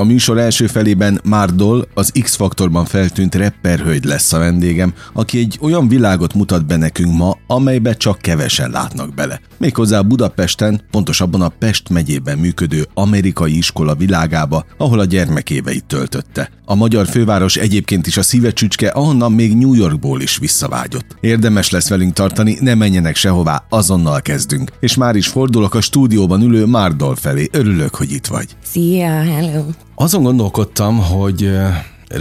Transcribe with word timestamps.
A 0.00 0.04
műsor 0.04 0.38
első 0.38 0.66
felében 0.66 1.20
Márdol, 1.24 1.88
az 1.94 2.12
X-faktorban 2.22 2.84
feltűnt 2.84 3.34
rapperhölgy 3.34 4.04
lesz 4.04 4.32
a 4.32 4.38
vendégem, 4.38 4.94
aki 5.12 5.38
egy 5.38 5.58
olyan 5.60 5.88
világot 5.88 6.34
mutat 6.34 6.66
be 6.66 6.76
nekünk 6.76 7.16
ma, 7.16 7.36
amelybe 7.46 7.94
csak 7.94 8.18
kevesen 8.18 8.70
látnak 8.70 9.14
bele. 9.14 9.40
Méghozzá 9.58 10.00
Budapesten, 10.00 10.80
pontosabban 10.90 11.40
a 11.40 11.48
Pest 11.48 11.88
megyében 11.88 12.38
működő 12.38 12.86
amerikai 12.94 13.56
iskola 13.56 13.94
világába, 13.94 14.64
ahol 14.78 14.98
a 14.98 15.04
gyermekéveit 15.04 15.84
töltötte. 15.84 16.50
A 16.64 16.74
magyar 16.74 17.06
főváros 17.06 17.56
egyébként 17.56 18.06
is 18.06 18.16
a 18.16 18.22
szíve 18.22 18.52
csücske, 18.52 18.88
ahonnan 18.88 19.32
még 19.32 19.56
New 19.56 19.74
Yorkból 19.74 20.20
is 20.20 20.38
visszavágyott. 20.38 21.16
Érdemes 21.20 21.70
lesz 21.70 21.88
velünk 21.88 22.12
tartani, 22.12 22.56
ne 22.60 22.74
menjenek 22.74 23.16
sehová, 23.16 23.64
azonnal 23.68 24.20
kezdünk. 24.20 24.72
És 24.80 24.96
már 24.96 25.16
is 25.16 25.28
fordulok 25.28 25.74
a 25.74 25.80
stúdióban 25.80 26.42
ülő 26.42 26.64
Márdol 26.64 27.16
felé. 27.16 27.48
Örülök, 27.52 27.94
hogy 27.94 28.10
itt 28.10 28.26
vagy. 28.26 28.56
Szia, 28.62 29.22
hello! 29.22 29.62
Azon 30.00 30.22
gondolkodtam, 30.22 30.98
hogy 30.98 31.50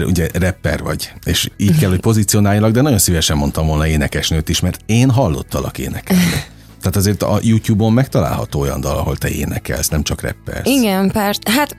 ugye 0.05 0.29
rapper 0.33 0.83
vagy, 0.83 1.11
és 1.25 1.49
így 1.57 1.77
kell, 1.77 1.89
hogy 1.89 1.99
pozícionáljalak, 1.99 2.71
de 2.71 2.81
nagyon 2.81 2.97
szívesen 2.97 3.37
mondtam 3.37 3.67
volna 3.67 3.87
énekesnőt 3.87 4.49
is, 4.49 4.59
mert 4.59 4.79
én 4.85 5.09
hallottalak 5.09 5.77
énekelni. 5.77 6.23
Tehát 6.79 6.95
azért 6.95 7.23
a 7.23 7.39
YouTube-on 7.41 7.93
megtalálható 7.93 8.59
olyan 8.59 8.81
dal, 8.81 8.97
ahol 8.97 9.17
te 9.17 9.29
énekelsz, 9.29 9.87
nem 9.87 10.03
csak 10.03 10.21
rapper. 10.21 10.61
Igen, 10.63 11.11
persze. 11.11 11.41
Hát 11.45 11.77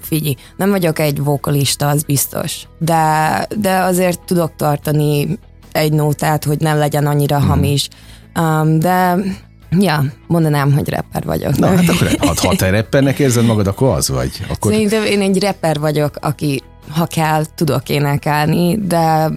figyelj, 0.00 0.34
nem 0.56 0.70
vagyok 0.70 0.98
egy 0.98 1.18
vokalista, 1.18 1.88
az 1.88 2.02
biztos. 2.02 2.66
De, 2.78 3.46
de 3.58 3.78
azért 3.78 4.20
tudok 4.20 4.56
tartani 4.56 5.38
egy 5.72 5.92
nótát, 5.92 6.44
hogy 6.44 6.60
nem 6.60 6.78
legyen 6.78 7.06
annyira 7.06 7.38
hmm. 7.38 7.48
hamis. 7.48 7.88
Um, 8.38 8.78
de 8.78 9.16
Ja, 9.78 10.04
mondanám, 10.26 10.72
hogy 10.72 10.88
rapper 10.88 11.24
vagyok. 11.24 11.58
Na, 11.58 11.66
hát 11.66 11.88
akkor, 11.88 12.08
ha, 12.18 12.34
ha 12.36 12.56
te 12.56 12.70
rappernek 12.70 13.18
érzed 13.18 13.44
magad, 13.44 13.66
akkor 13.66 13.96
az 13.96 14.08
vagy. 14.08 14.30
Akkor... 14.48 14.72
Szerintem 14.72 15.04
én 15.04 15.20
egy 15.20 15.42
rapper 15.42 15.78
vagyok, 15.78 16.16
aki 16.20 16.62
ha 16.88 17.06
kell, 17.06 17.44
tudok 17.54 17.88
énekelni, 17.88 18.78
de 18.78 19.30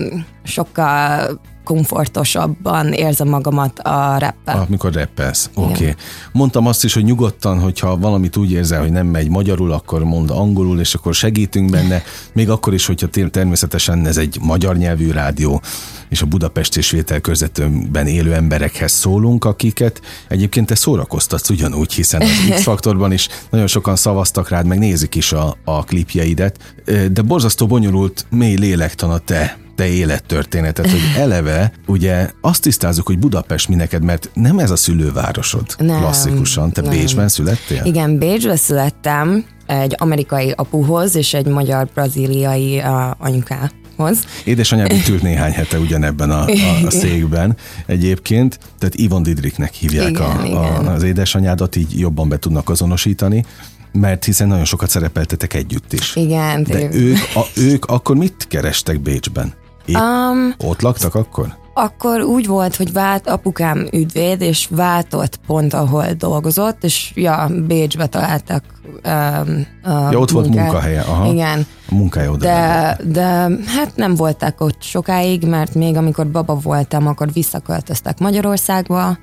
sokkal 0.43 1.39
komfortosabban 1.65 2.93
érzem 2.93 3.27
magamat 3.27 3.79
a 3.79 4.17
rappel. 4.17 4.55
Ah, 4.55 4.61
amikor 4.67 4.93
rappelsz. 4.93 5.49
Oké. 5.53 5.71
Okay. 5.71 5.95
Mondtam 6.31 6.67
azt 6.67 6.83
is, 6.83 6.93
hogy 6.93 7.03
nyugodtan, 7.03 7.59
hogyha 7.59 7.97
valamit 7.97 8.37
úgy 8.37 8.51
érzel, 8.51 8.79
hogy 8.81 8.91
nem 8.91 9.07
megy 9.07 9.29
magyarul, 9.29 9.71
akkor 9.71 10.03
mond 10.03 10.29
angolul, 10.29 10.79
és 10.79 10.93
akkor 10.93 11.13
segítünk 11.13 11.69
benne. 11.69 12.03
Még 12.33 12.49
akkor 12.49 12.73
is, 12.73 12.85
hogyha 12.85 13.07
természetesen 13.31 14.07
ez 14.07 14.17
egy 14.17 14.37
magyar 14.41 14.77
nyelvű 14.77 15.11
rádió, 15.11 15.61
és 16.09 16.21
a 16.21 16.25
Budapest 16.25 16.77
és 16.77 16.91
vételkörzetőben 16.91 18.07
élő 18.07 18.33
emberekhez 18.33 18.91
szólunk, 18.91 19.45
akiket 19.45 20.01
egyébként 20.27 20.67
te 20.67 20.75
szórakoztatsz 20.75 21.49
ugyanúgy, 21.49 21.93
hiszen 21.93 22.21
az 22.21 22.29
X-faktorban 22.55 23.11
is 23.11 23.27
nagyon 23.49 23.67
sokan 23.67 23.95
szavaztak 23.95 24.49
rád, 24.49 24.65
meg 24.65 24.79
nézik 24.79 25.15
is 25.15 25.31
a, 25.31 25.57
a 25.63 25.83
klipjeidet, 25.83 26.75
de 27.11 27.21
borzasztó 27.21 27.67
bonyolult, 27.67 28.25
mély 28.29 28.55
lélektan 28.55 29.09
a 29.11 29.17
te 29.17 29.57
te 29.75 29.87
élettörténetet, 29.87 30.89
hogy 30.89 31.01
eleve 31.17 31.71
ugye 31.87 32.29
azt 32.41 32.61
tisztázzuk, 32.61 33.07
hogy 33.07 33.19
Budapest 33.19 33.67
mi 33.67 33.75
neked, 33.75 34.03
mert 34.03 34.29
nem 34.33 34.59
ez 34.59 34.71
a 34.71 34.75
szülővárosod 34.75 35.65
nem, 35.77 35.99
klasszikusan. 35.99 36.71
Te 36.71 36.81
nem. 36.81 36.89
Bécsben 36.89 37.27
születtél? 37.27 37.81
Igen, 37.83 38.17
Bécsben 38.17 38.55
születtem 38.55 39.45
egy 39.65 39.95
amerikai 39.97 40.53
apuhoz 40.55 41.15
és 41.15 41.33
egy 41.33 41.45
magyar-brazíliai 41.45 42.77
uh, 42.77 42.85
anyukához. 43.17 44.17
Édesanyád 44.43 44.91
itt 44.91 45.07
ült 45.07 45.21
néhány 45.21 45.51
hete 45.51 45.79
ugyanebben 45.79 46.31
a, 46.31 46.45
a, 46.45 46.85
a 46.85 46.91
székben 46.91 47.57
egyébként, 47.85 48.59
tehát 48.79 48.95
Ivon 48.95 49.23
Didriknek 49.23 49.73
hívják 49.73 50.09
igen, 50.09 50.21
a, 50.21 50.45
igen. 50.45 50.85
az 50.87 51.03
édesanyádat, 51.03 51.75
így 51.75 51.99
jobban 51.99 52.29
be 52.29 52.37
tudnak 52.37 52.69
azonosítani 52.69 53.45
mert 53.91 54.25
hiszen 54.25 54.47
nagyon 54.47 54.65
sokat 54.65 54.89
szerepeltetek 54.89 55.53
együtt 55.53 55.93
is. 55.93 56.15
Igen. 56.15 56.63
De 56.63 56.93
ők, 56.93 57.17
a, 57.35 57.41
ők 57.55 57.85
akkor 57.85 58.15
mit 58.15 58.45
kerestek 58.49 59.01
Bécsben? 59.01 59.53
Épp 59.85 59.95
um, 59.95 60.53
ott 60.69 60.81
laktak 60.81 61.15
akkor? 61.15 61.55
Akkor 61.73 62.21
úgy 62.21 62.47
volt, 62.47 62.75
hogy 62.75 62.93
vált 62.93 63.27
apukám 63.27 63.87
ügyvéd, 63.91 64.41
és 64.41 64.67
váltott 64.69 65.39
pont, 65.47 65.73
ahol 65.73 66.05
dolgozott, 66.17 66.83
és 66.83 67.11
ja, 67.15 67.49
Bécsbe 67.67 68.05
találtak 68.07 68.63
um, 69.05 69.65
a 69.83 70.11
Ja, 70.11 70.19
ott 70.19 70.31
munkát. 70.31 70.31
volt 70.31 70.49
munkahelye, 70.49 71.01
aha. 71.01 71.25
Igen. 71.31 71.65
A 71.89 71.95
munkája 71.95 72.31
oda. 72.31 72.45
De, 72.45 72.97
de 73.05 73.25
hát 73.65 73.95
nem 73.95 74.15
voltak 74.15 74.61
ott 74.61 74.81
sokáig, 74.81 75.47
mert 75.47 75.73
még 75.75 75.95
amikor 75.97 76.27
baba 76.31 76.55
voltam, 76.55 77.07
akkor 77.07 77.31
visszaköltöztek 77.33 78.19
Magyarországba, 78.19 79.17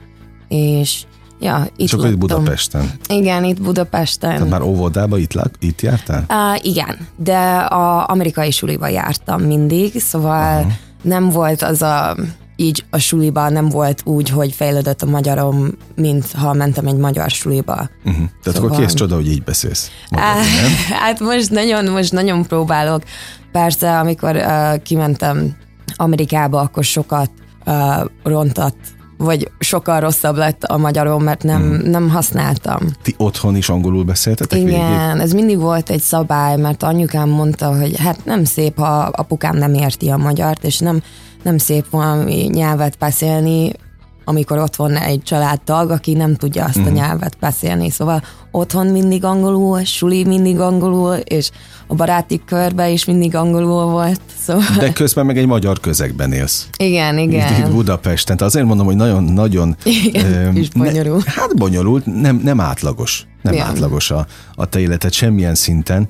és 0.49 1.03
Ja, 1.43 1.67
itt 1.77 1.89
Csak 1.89 2.05
itt 2.05 2.19
Budapesten. 2.19 2.91
Igen, 3.09 3.45
itt 3.45 3.63
Budapesten. 3.63 4.31
Tehát 4.31 4.51
már 4.51 4.63
óvodába 4.63 5.19
itt, 5.19 5.33
lak, 5.33 5.51
itt 5.59 5.81
jártál? 5.81 6.25
Uh, 6.29 6.65
igen, 6.65 7.09
de 7.17 7.39
a 7.57 8.09
amerikai 8.09 8.51
suliba 8.51 8.89
jártam 8.89 9.43
mindig, 9.43 10.01
szóval 10.01 10.59
Aha. 10.59 10.71
nem 11.03 11.29
volt 11.29 11.63
az 11.63 11.83
a 11.83 12.17
így 12.57 12.85
a 12.91 12.99
suliba 12.99 13.49
nem 13.49 13.69
volt 13.69 14.01
úgy, 14.05 14.29
hogy 14.29 14.53
fejlődött 14.53 15.03
a 15.03 15.07
magyarom, 15.07 15.69
mint 15.95 16.33
ha 16.33 16.53
mentem 16.53 16.87
egy 16.87 16.97
magyar 16.97 17.31
suliba. 17.31 17.89
Uh-huh. 18.05 18.15
Tehát 18.15 18.31
szóval... 18.43 18.65
akkor 18.65 18.81
kész 18.81 18.95
csoda, 18.95 19.15
hogy 19.15 19.29
így 19.29 19.43
beszélsz. 19.43 19.91
Magyarul, 20.11 20.35
nem? 20.35 20.71
Hát 21.03 21.21
most 21.21 21.51
nagyon, 21.51 21.91
most 21.91 22.13
nagyon 22.13 22.43
próbálok. 22.43 23.03
Persze, 23.53 23.99
amikor 23.99 24.37
uh, 24.37 24.83
kimentem 24.83 25.57
Amerikába, 25.97 26.61
akkor 26.61 26.85
sokat 26.85 27.31
uh, 27.67 28.05
rontott 28.23 28.77
vagy 29.23 29.51
sokkal 29.59 30.01
rosszabb 30.01 30.37
lett 30.37 30.65
a 30.65 30.77
magyarom, 30.77 31.23
mert 31.23 31.43
nem, 31.43 31.61
hmm. 31.61 31.91
nem 31.91 32.09
használtam. 32.09 32.81
Ti 33.03 33.15
otthon 33.17 33.57
is 33.57 33.69
angolul 33.69 34.05
beszéltetek 34.05 34.59
Igen, 34.59 35.11
végig? 35.11 35.23
ez 35.23 35.33
mindig 35.33 35.59
volt 35.59 35.91
egy 35.91 36.01
szabály, 36.01 36.57
mert 36.57 36.83
anyukám 36.83 37.29
mondta, 37.29 37.77
hogy 37.77 37.97
hát 37.99 38.25
nem 38.25 38.45
szép, 38.45 38.77
ha 38.77 38.99
apukám 38.99 39.57
nem 39.57 39.75
érti 39.75 40.09
a 40.09 40.17
magyart, 40.17 40.65
és 40.65 40.79
nem, 40.79 41.03
nem 41.43 41.59
szép 41.59 41.91
valami 41.91 42.49
nyelvet 42.53 42.99
beszélni, 42.99 43.73
amikor 44.25 44.59
ott 44.59 44.77
van 44.77 44.97
egy 44.97 45.23
családtag, 45.23 45.91
aki 45.91 46.13
nem 46.13 46.35
tudja 46.35 46.65
azt 46.65 46.79
mm. 46.79 46.83
a 46.83 46.85
mhm. 46.85 46.95
nyelvet 46.95 47.37
beszélni. 47.41 47.91
Szóval 47.91 48.23
otthon 48.51 48.87
mindig 48.87 49.25
angolul, 49.25 49.85
suli 49.85 50.25
mindig 50.25 50.61
angolul, 50.61 51.15
és 51.15 51.51
a 51.87 51.95
baráti 51.95 52.41
körbe 52.47 52.91
is 52.91 53.05
mindig 53.05 53.35
angolul 53.35 53.85
volt. 53.85 54.21
Szóval... 54.41 54.65
De 54.79 54.93
közben 54.93 55.27
meg 55.27 55.39
egy 55.39 55.47
magyar 55.47 55.81
közegben 55.81 56.33
élsz. 56.33 56.69
Igen, 56.77 57.19
igen. 57.19 57.53
Itt, 57.53 57.59
itt 57.59 57.73
Budapesten. 57.73 58.37
Tehát 58.37 58.53
azért 58.53 58.67
mondom, 58.67 58.87
hogy 58.87 58.97
nagyon-nagyon... 58.97 59.77
Igen, 59.85 60.57
és 60.57 60.69
bonyolult. 60.69 61.25
Ne, 61.25 61.33
hát 61.33 61.57
bonyolult, 61.57 62.21
nem, 62.21 62.41
nem 62.45 62.61
átlagos. 62.61 63.27
Nem 63.43 63.53
igen. 63.53 63.67
átlagos 63.67 64.11
a, 64.11 64.27
a 64.55 64.67
te 64.67 64.81
életed 64.81 65.13
semmilyen 65.13 65.55
szinten 65.55 66.09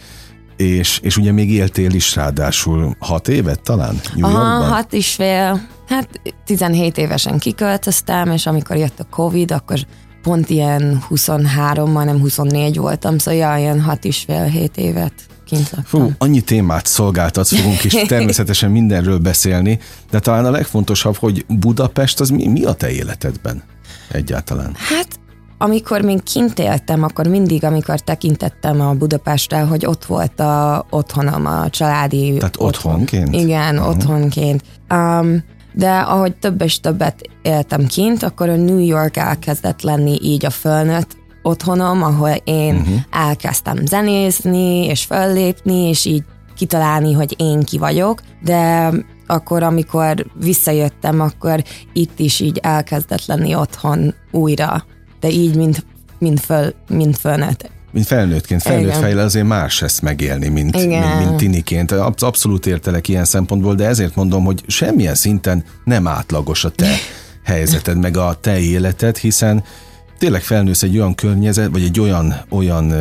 és, 0.56 0.98
és 1.02 1.16
ugye 1.16 1.32
még 1.32 1.50
éltél 1.50 1.92
is 1.92 2.16
ráadásul 2.16 2.96
hat 2.98 3.28
évet 3.28 3.60
talán 3.60 4.00
New 4.14 4.26
Aha, 4.26 4.38
Yorkban? 4.38 4.68
hat 4.68 4.92
és 4.92 5.12
fél. 5.12 5.68
Hát 5.92 6.20
17 6.44 6.98
évesen 6.98 7.38
kiköltöztem, 7.38 8.30
és 8.30 8.46
amikor 8.46 8.76
jött 8.76 9.00
a 9.00 9.04
Covid, 9.10 9.50
akkor 9.50 9.78
pont 10.22 10.50
ilyen 10.50 11.02
23, 11.08 11.90
majdnem 11.90 12.20
24 12.20 12.76
voltam, 12.76 13.18
szóval 13.18 13.40
ja, 13.40 13.56
ilyen 13.56 13.80
hat 13.80 14.04
és 14.04 14.18
fél, 14.26 14.44
hét 14.44 14.76
évet 14.76 15.12
kint 15.46 15.70
laktam. 15.70 16.00
Fú, 16.00 16.12
annyi 16.18 16.40
témát 16.40 16.86
szolgáltatsz, 16.86 17.54
fogunk 17.56 17.84
is 17.84 17.92
természetesen 18.06 18.70
mindenről 18.70 19.18
beszélni, 19.18 19.78
de 20.10 20.18
talán 20.18 20.44
a 20.44 20.50
legfontosabb, 20.50 21.16
hogy 21.16 21.44
Budapest 21.48 22.20
az 22.20 22.28
mi, 22.28 22.46
mi 22.46 22.64
a 22.64 22.72
te 22.72 22.90
életedben 22.90 23.62
egyáltalán? 24.10 24.74
Hát 24.76 25.08
amikor 25.58 26.00
még 26.00 26.22
kint 26.22 26.58
éltem, 26.58 27.02
akkor 27.02 27.26
mindig, 27.26 27.64
amikor 27.64 28.00
tekintettem 28.00 28.80
a 28.80 28.92
Budapestre, 28.92 29.60
hogy 29.60 29.86
ott 29.86 30.04
volt 30.04 30.40
a 30.40 30.86
otthonom, 30.90 31.46
a 31.46 31.70
családi 31.70 32.34
Tehát 32.38 32.56
otthonként? 32.58 33.28
Otthon. 33.28 33.40
Igen, 33.40 33.76
uh-huh. 33.76 33.88
otthonként. 33.88 34.62
Um, 34.90 35.44
de 35.72 35.90
ahogy 35.98 36.36
több 36.36 36.62
és 36.62 36.80
többet 36.80 37.30
éltem 37.42 37.86
kint, 37.86 38.22
akkor 38.22 38.48
a 38.48 38.56
New 38.56 38.78
York 38.78 39.16
elkezdett 39.16 39.82
lenni 39.82 40.18
így 40.22 40.44
a 40.44 40.50
fölnőtt 40.50 41.16
otthonom, 41.42 42.02
ahol 42.02 42.34
én 42.44 42.74
uh-huh. 42.74 42.94
elkezdtem 43.10 43.86
zenézni, 43.86 44.84
és 44.84 45.04
föllépni, 45.04 45.88
és 45.88 46.04
így 46.04 46.24
kitalálni, 46.56 47.12
hogy 47.12 47.34
én 47.38 47.60
ki 47.60 47.78
vagyok, 47.78 48.22
de 48.42 48.90
akkor, 49.26 49.62
amikor 49.62 50.26
visszajöttem, 50.34 51.20
akkor 51.20 51.62
itt 51.92 52.18
is 52.18 52.40
így 52.40 52.58
elkezdett 52.62 53.26
lenni 53.26 53.54
otthon 53.54 54.14
újra, 54.30 54.84
de 55.20 55.28
így, 55.28 55.56
mint, 55.56 55.86
mint, 56.18 56.40
föl, 56.40 56.74
mint 56.88 57.18
fölnőtt 57.18 57.70
mint 57.92 58.06
felnőttként, 58.06 58.62
felnőtt 58.62 58.96
fejle 58.96 59.22
azért 59.22 59.46
más 59.46 59.82
ezt 59.82 60.02
megélni, 60.02 60.48
mint, 60.48 60.76
mint, 60.86 61.18
mint 61.18 61.36
tiniként. 61.36 61.90
Abszolút 62.18 62.66
értelek 62.66 63.08
ilyen 63.08 63.24
szempontból, 63.24 63.74
de 63.74 63.86
ezért 63.86 64.14
mondom, 64.14 64.44
hogy 64.44 64.62
semmilyen 64.66 65.14
szinten 65.14 65.64
nem 65.84 66.06
átlagos 66.06 66.64
a 66.64 66.70
te 66.70 66.90
helyzeted, 67.44 67.98
meg 67.98 68.16
a 68.16 68.38
te 68.40 68.58
életed, 68.58 69.16
hiszen 69.16 69.64
tényleg 70.18 70.42
felnősz 70.42 70.82
egy 70.82 70.96
olyan 70.96 71.14
környezet, 71.14 71.70
vagy 71.70 71.82
egy 71.82 72.00
olyan, 72.00 72.34
olyan 72.50 72.94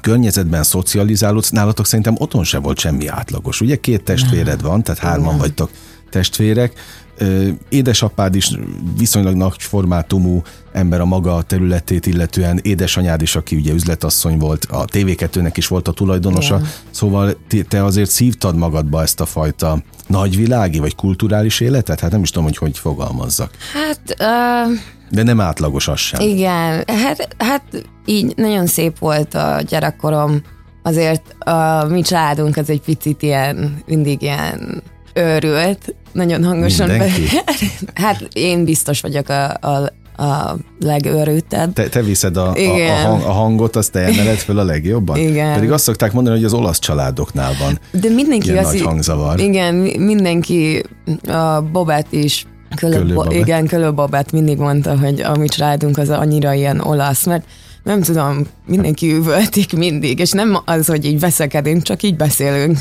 környezetben 0.00 0.62
szocializálódsz, 0.62 1.50
nálatok 1.50 1.86
szerintem 1.86 2.14
otthon 2.18 2.44
se 2.44 2.58
volt 2.58 2.78
semmi 2.78 3.06
átlagos. 3.06 3.60
Ugye 3.60 3.76
két 3.76 4.02
testvéred 4.02 4.62
van, 4.62 4.82
tehát 4.82 5.00
hárman 5.00 5.38
vagytok 5.38 5.70
testvérek, 6.10 6.72
édesapád 7.68 8.34
is 8.34 8.50
viszonylag 8.98 9.34
nagy 9.34 9.54
formátumú 9.58 10.42
ember 10.72 11.00
a 11.00 11.04
maga 11.04 11.42
területét 11.42 12.06
illetően, 12.06 12.60
édesanyád 12.62 13.22
is, 13.22 13.36
aki 13.36 13.56
ugye 13.56 13.72
üzletasszony 13.72 14.38
volt, 14.38 14.64
a 14.64 14.84
TV2-nek 14.84 15.52
is 15.54 15.66
volt 15.66 15.88
a 15.88 15.92
tulajdonosa, 15.92 16.56
Igen. 16.56 16.68
szóval 16.90 17.36
te 17.68 17.84
azért 17.84 18.10
szívtad 18.10 18.56
magadba 18.56 19.02
ezt 19.02 19.20
a 19.20 19.26
fajta 19.26 19.82
nagyvilági 20.06 20.78
vagy 20.78 20.94
kulturális 20.94 21.60
életet? 21.60 22.00
Hát 22.00 22.10
nem 22.10 22.22
is 22.22 22.30
tudom, 22.30 22.44
hogy 22.44 22.56
hogy 22.56 22.78
fogalmazzak. 22.78 23.50
Hát... 23.72 24.16
Uh... 24.20 24.78
De 25.10 25.22
nem 25.22 25.40
átlagos 25.40 25.88
az 25.88 25.98
sem. 25.98 26.20
Igen, 26.20 26.84
hát, 26.86 27.34
hát 27.38 27.62
így 28.04 28.32
nagyon 28.36 28.66
szép 28.66 28.98
volt 28.98 29.34
a 29.34 29.60
gyerekkorom. 29.68 30.42
Azért 30.82 31.34
a 31.38 31.84
mi 31.84 32.02
családunk 32.02 32.56
az 32.56 32.70
egy 32.70 32.80
picit 32.80 33.22
ilyen, 33.22 33.82
mindig 33.86 34.22
ilyen 34.22 34.82
őrült, 35.14 35.94
nagyon 36.12 36.44
hangosan. 36.44 36.88
Mindenki? 36.88 37.22
Be... 37.22 37.54
hát 38.02 38.28
én 38.32 38.64
biztos 38.64 39.00
vagyok 39.00 39.28
a, 39.28 39.56
a, 39.60 39.92
a 40.22 40.56
legőrültebb. 40.80 41.72
Te, 41.72 41.88
te 41.88 42.02
viszed 42.02 42.36
a, 42.36 42.52
a, 42.52 42.90
a, 42.90 43.06
hang, 43.06 43.22
a 43.22 43.30
hangot, 43.30 43.76
azt 43.76 43.92
te 43.92 44.00
emeled 44.00 44.38
föl 44.38 44.58
a 44.58 44.64
legjobban? 44.64 45.18
Igen. 45.18 45.54
Pedig 45.54 45.70
azt 45.72 45.84
szokták 45.84 46.12
mondani, 46.12 46.36
hogy 46.36 46.44
az 46.44 46.52
olasz 46.52 46.78
családoknál 46.78 47.52
van 47.58 47.78
De 48.00 48.08
mindenki 48.08 48.50
ilyen 48.50 48.64
az 48.64 48.72
nagy 48.72 48.80
hangzavar. 48.80 49.40
Igen, 49.40 49.74
mindenki, 49.98 50.82
a 51.28 51.60
Bobet 51.60 52.06
is, 52.10 52.46
Kölő, 52.76 53.14
Bo, 53.14 53.30
igen, 53.30 53.66
Kölő 53.66 53.92
Bobet 53.92 54.32
mindig 54.32 54.58
mondta, 54.58 54.98
hogy 54.98 55.20
a 55.20 55.36
mi 55.36 55.48
családunk 55.48 55.98
az 55.98 56.08
annyira 56.08 56.52
ilyen 56.52 56.80
olasz, 56.80 57.26
mert 57.26 57.44
nem 57.82 58.02
tudom, 58.02 58.46
mindenki 58.66 59.12
üvöltik 59.12 59.72
mindig, 59.72 60.18
és 60.18 60.30
nem 60.30 60.58
az, 60.64 60.86
hogy 60.86 61.04
így 61.04 61.20
veszekedünk, 61.20 61.82
csak 61.82 62.02
így 62.02 62.16
beszélünk. 62.16 62.78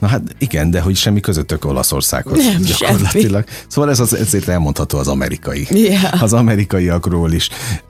Na 0.00 0.06
hát 0.06 0.22
igen, 0.38 0.70
de 0.70 0.80
hogy 0.80 0.96
semmi 0.96 1.20
közöttök 1.20 1.64
Olaszországhoz 1.64 2.38
Nem, 2.44 2.62
gyakorlatilag. 2.62 3.44
Semmi. 3.48 3.58
Szóval 3.68 3.90
ez 3.90 4.00
az, 4.00 4.14
ezért 4.14 4.48
elmondható 4.48 4.98
az 4.98 5.08
amerikai. 5.08 5.66
Yeah. 5.70 6.22
Az 6.22 6.32
amerikaiakról 6.32 7.32
is. 7.32 7.48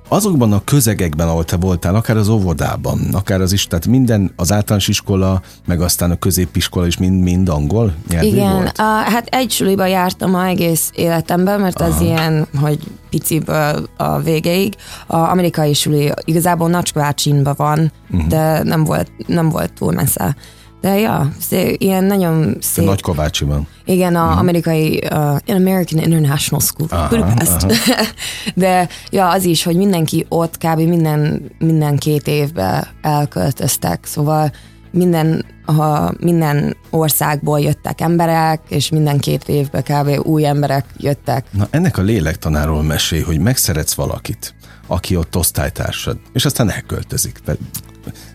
Azokban 0.08 0.52
a 0.52 0.64
közegekben, 0.64 1.28
ahol 1.28 1.44
te 1.44 1.56
voltál, 1.56 1.94
akár 1.94 2.16
az 2.16 2.28
óvodában, 2.28 3.00
akár 3.12 3.40
az 3.40 3.52
is, 3.52 3.66
tehát 3.66 3.86
minden, 3.86 4.32
az 4.36 4.52
általános 4.52 4.88
iskola, 4.88 5.42
meg 5.66 5.80
aztán 5.80 6.10
a 6.10 6.16
középiskola 6.16 6.86
is 6.86 6.96
mind-mind 6.96 7.48
angol 7.48 7.94
nyelvű 8.08 8.26
Igen, 8.26 8.52
volt? 8.52 8.78
A, 8.78 8.82
hát 8.82 9.26
egy 9.26 9.50
suliba 9.50 9.86
jártam 9.86 10.34
a 10.34 10.46
egész 10.46 10.90
életemben, 10.94 11.60
mert 11.60 11.80
Aha. 11.80 11.94
az 11.94 12.00
ilyen, 12.00 12.46
hogy 12.60 12.78
piciből 13.10 13.88
a 13.96 14.18
végéig. 14.18 14.74
A 15.06 15.16
amerikai 15.16 15.74
suli 15.74 16.12
igazából 16.24 16.68
Nacskvácsinban 16.68 17.54
van, 17.56 17.92
uh-huh. 18.10 18.28
de 18.28 18.62
nem 18.62 18.84
volt, 18.84 19.10
nem 19.26 19.48
volt 19.48 19.72
túl 19.72 19.92
messze. 19.92 20.36
De 20.80 20.98
ja, 20.98 21.32
ilyen 21.76 22.04
nagyon 22.04 22.56
szép. 22.60 22.84
Nagy 22.84 23.00
Kovácsiban. 23.00 23.66
Igen, 23.84 24.16
a 24.16 24.34
mm. 24.34 24.38
amerikai 24.38 25.02
uh, 25.10 25.36
American 25.46 26.02
International 26.02 26.60
School, 26.60 26.88
aha, 26.90 27.08
Budapest. 27.08 27.62
Aha. 27.62 28.04
De 28.54 28.88
ja, 29.10 29.28
az 29.30 29.44
is, 29.44 29.62
hogy 29.62 29.76
mindenki 29.76 30.26
ott 30.28 30.58
kb. 30.58 30.80
minden, 30.80 31.50
minden 31.58 31.96
két 31.96 32.26
évbe 32.26 32.92
elköltöztek, 33.02 34.04
szóval 34.04 34.52
minden, 34.90 35.44
ha 35.64 36.12
minden 36.20 36.76
országból 36.90 37.60
jöttek 37.60 38.00
emberek, 38.00 38.60
és 38.68 38.90
minden 38.90 39.18
két 39.18 39.48
évbe 39.48 39.82
kb. 39.82 40.26
új 40.26 40.46
emberek 40.46 40.84
jöttek. 40.96 41.46
Na 41.50 41.68
ennek 41.70 41.98
a 41.98 42.02
lélektanáról 42.02 42.82
mesél, 42.82 43.24
hogy 43.24 43.38
megszeretsz 43.38 43.94
valakit, 43.94 44.54
aki 44.86 45.16
ott 45.16 45.36
osztálytársad, 45.36 46.18
és 46.32 46.44
aztán 46.44 46.70
elköltözik. 46.70 47.38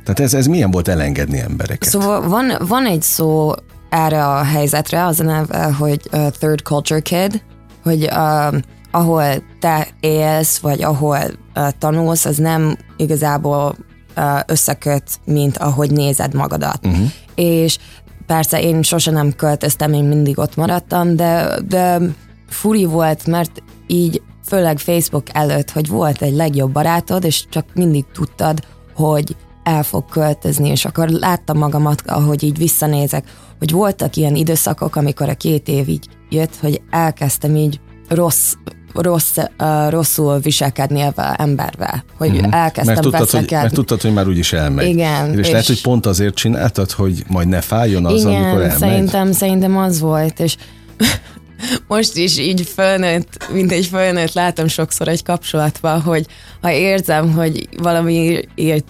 Tehát 0.06 0.20
ez, 0.20 0.34
ez 0.34 0.48
milyen 0.48 0.72
volt 0.72 0.88
elengedni 0.88 1.40
embereket? 1.40 1.90
Szóval 1.90 2.28
van, 2.28 2.52
van 2.68 2.86
egy 2.86 3.02
szó 3.02 3.52
erre 3.90 4.28
a 4.28 4.44
helyzetre, 4.44 5.06
az 5.06 5.20
a 5.20 5.24
neve, 5.24 5.64
hogy 5.64 6.02
uh, 6.12 6.30
third 6.30 6.60
culture 6.60 7.00
kid, 7.00 7.44
hogy 7.84 8.04
uh, 8.04 8.56
ahol 8.92 9.44
te 9.60 9.88
élsz, 10.00 10.58
vagy 10.58 10.84
ahol 10.84 11.20
uh, 11.56 11.68
tanulsz, 11.80 12.26
az 12.26 12.38
nem 12.38 12.78
igazából 12.98 13.76
uh, 14.18 14.40
összeköt, 14.46 15.04
mint 15.26 15.58
ahogy 15.58 15.92
nézed 15.92 16.34
magadat. 16.34 16.86
Uh-huh. 16.86 17.12
És 17.36 17.78
persze 18.26 18.62
én 18.62 18.82
sose 18.82 19.12
nem 19.12 19.32
költöztem, 19.32 19.94
én 19.94 20.04
mindig 20.04 20.40
ott 20.40 20.56
maradtam, 20.56 21.16
de, 21.16 21.60
de 21.68 22.00
furi 22.50 22.86
volt, 22.86 23.26
mert 23.26 23.64
így 23.88 24.22
főleg 24.48 24.78
Facebook 24.78 25.26
előtt, 25.32 25.72
hogy 25.72 25.88
volt 25.88 26.22
egy 26.22 26.34
legjobb 26.34 26.72
barátod, 26.72 27.24
és 27.24 27.46
csak 27.50 27.66
mindig 27.74 28.06
tudtad, 28.14 28.60
hogy 28.96 29.36
el 29.66 29.84
fog 29.84 30.06
költözni, 30.10 30.70
és 30.70 30.86
akkor 30.86 31.10
láttam 31.10 31.58
magamat, 31.58 32.04
ahogy 32.06 32.44
így 32.44 32.58
visszanézek, 32.58 33.24
hogy 33.60 33.72
voltak 33.72 34.16
ilyen 34.16 34.36
időszakok, 34.36 34.96
amikor 34.96 35.30
a 35.30 35.34
két 35.34 35.68
év 35.68 35.90
így 35.90 36.08
jött, 36.30 36.56
hogy 36.56 36.82
elkezdtem 36.90 37.56
így 37.56 37.80
rossz 38.10 38.54
rossz, 38.94 39.38
uh, 39.38 39.90
rosszul 39.90 40.40
viselkedni 40.40 41.02
ebben 41.02 41.34
embervel, 41.38 42.04
hogy 42.18 42.30
uh-huh. 42.30 42.56
elkezdtem 42.56 42.94
mert 42.94 43.02
tudtad, 43.02 43.20
veszekedni. 43.20 43.54
hogy, 43.54 43.64
mert 43.64 43.74
tudtad, 43.74 44.02
hogy 44.02 44.14
már 44.14 44.28
úgyis 44.28 44.54
elmegy. 44.54 44.88
Igen. 44.88 45.32
És, 45.32 45.40
és 45.40 45.50
lehet, 45.50 45.66
hogy 45.66 45.82
pont 45.82 46.06
azért 46.06 46.36
csináltad, 46.36 46.92
hogy 46.92 47.24
majd 47.28 47.48
ne 47.48 47.62
fájjon 47.62 48.06
az, 48.06 48.22
igen, 48.22 48.34
amikor 48.34 48.62
elmegy. 48.62 48.78
szerintem, 48.78 49.32
szerintem 49.32 49.78
az 49.78 50.00
volt, 50.00 50.40
és 50.40 50.56
most 51.88 52.16
is 52.16 52.38
így 52.38 52.68
fölnőtt, 52.74 53.48
mint 53.54 53.72
egy 53.72 53.86
fölnőtt 53.86 54.34
látom 54.34 54.68
sokszor 54.68 55.08
egy 55.08 55.24
kapcsolatban, 55.24 56.02
hogy 56.02 56.26
ha 56.62 56.72
érzem, 56.72 57.34
hogy 57.34 57.68
valamiért 57.78 58.84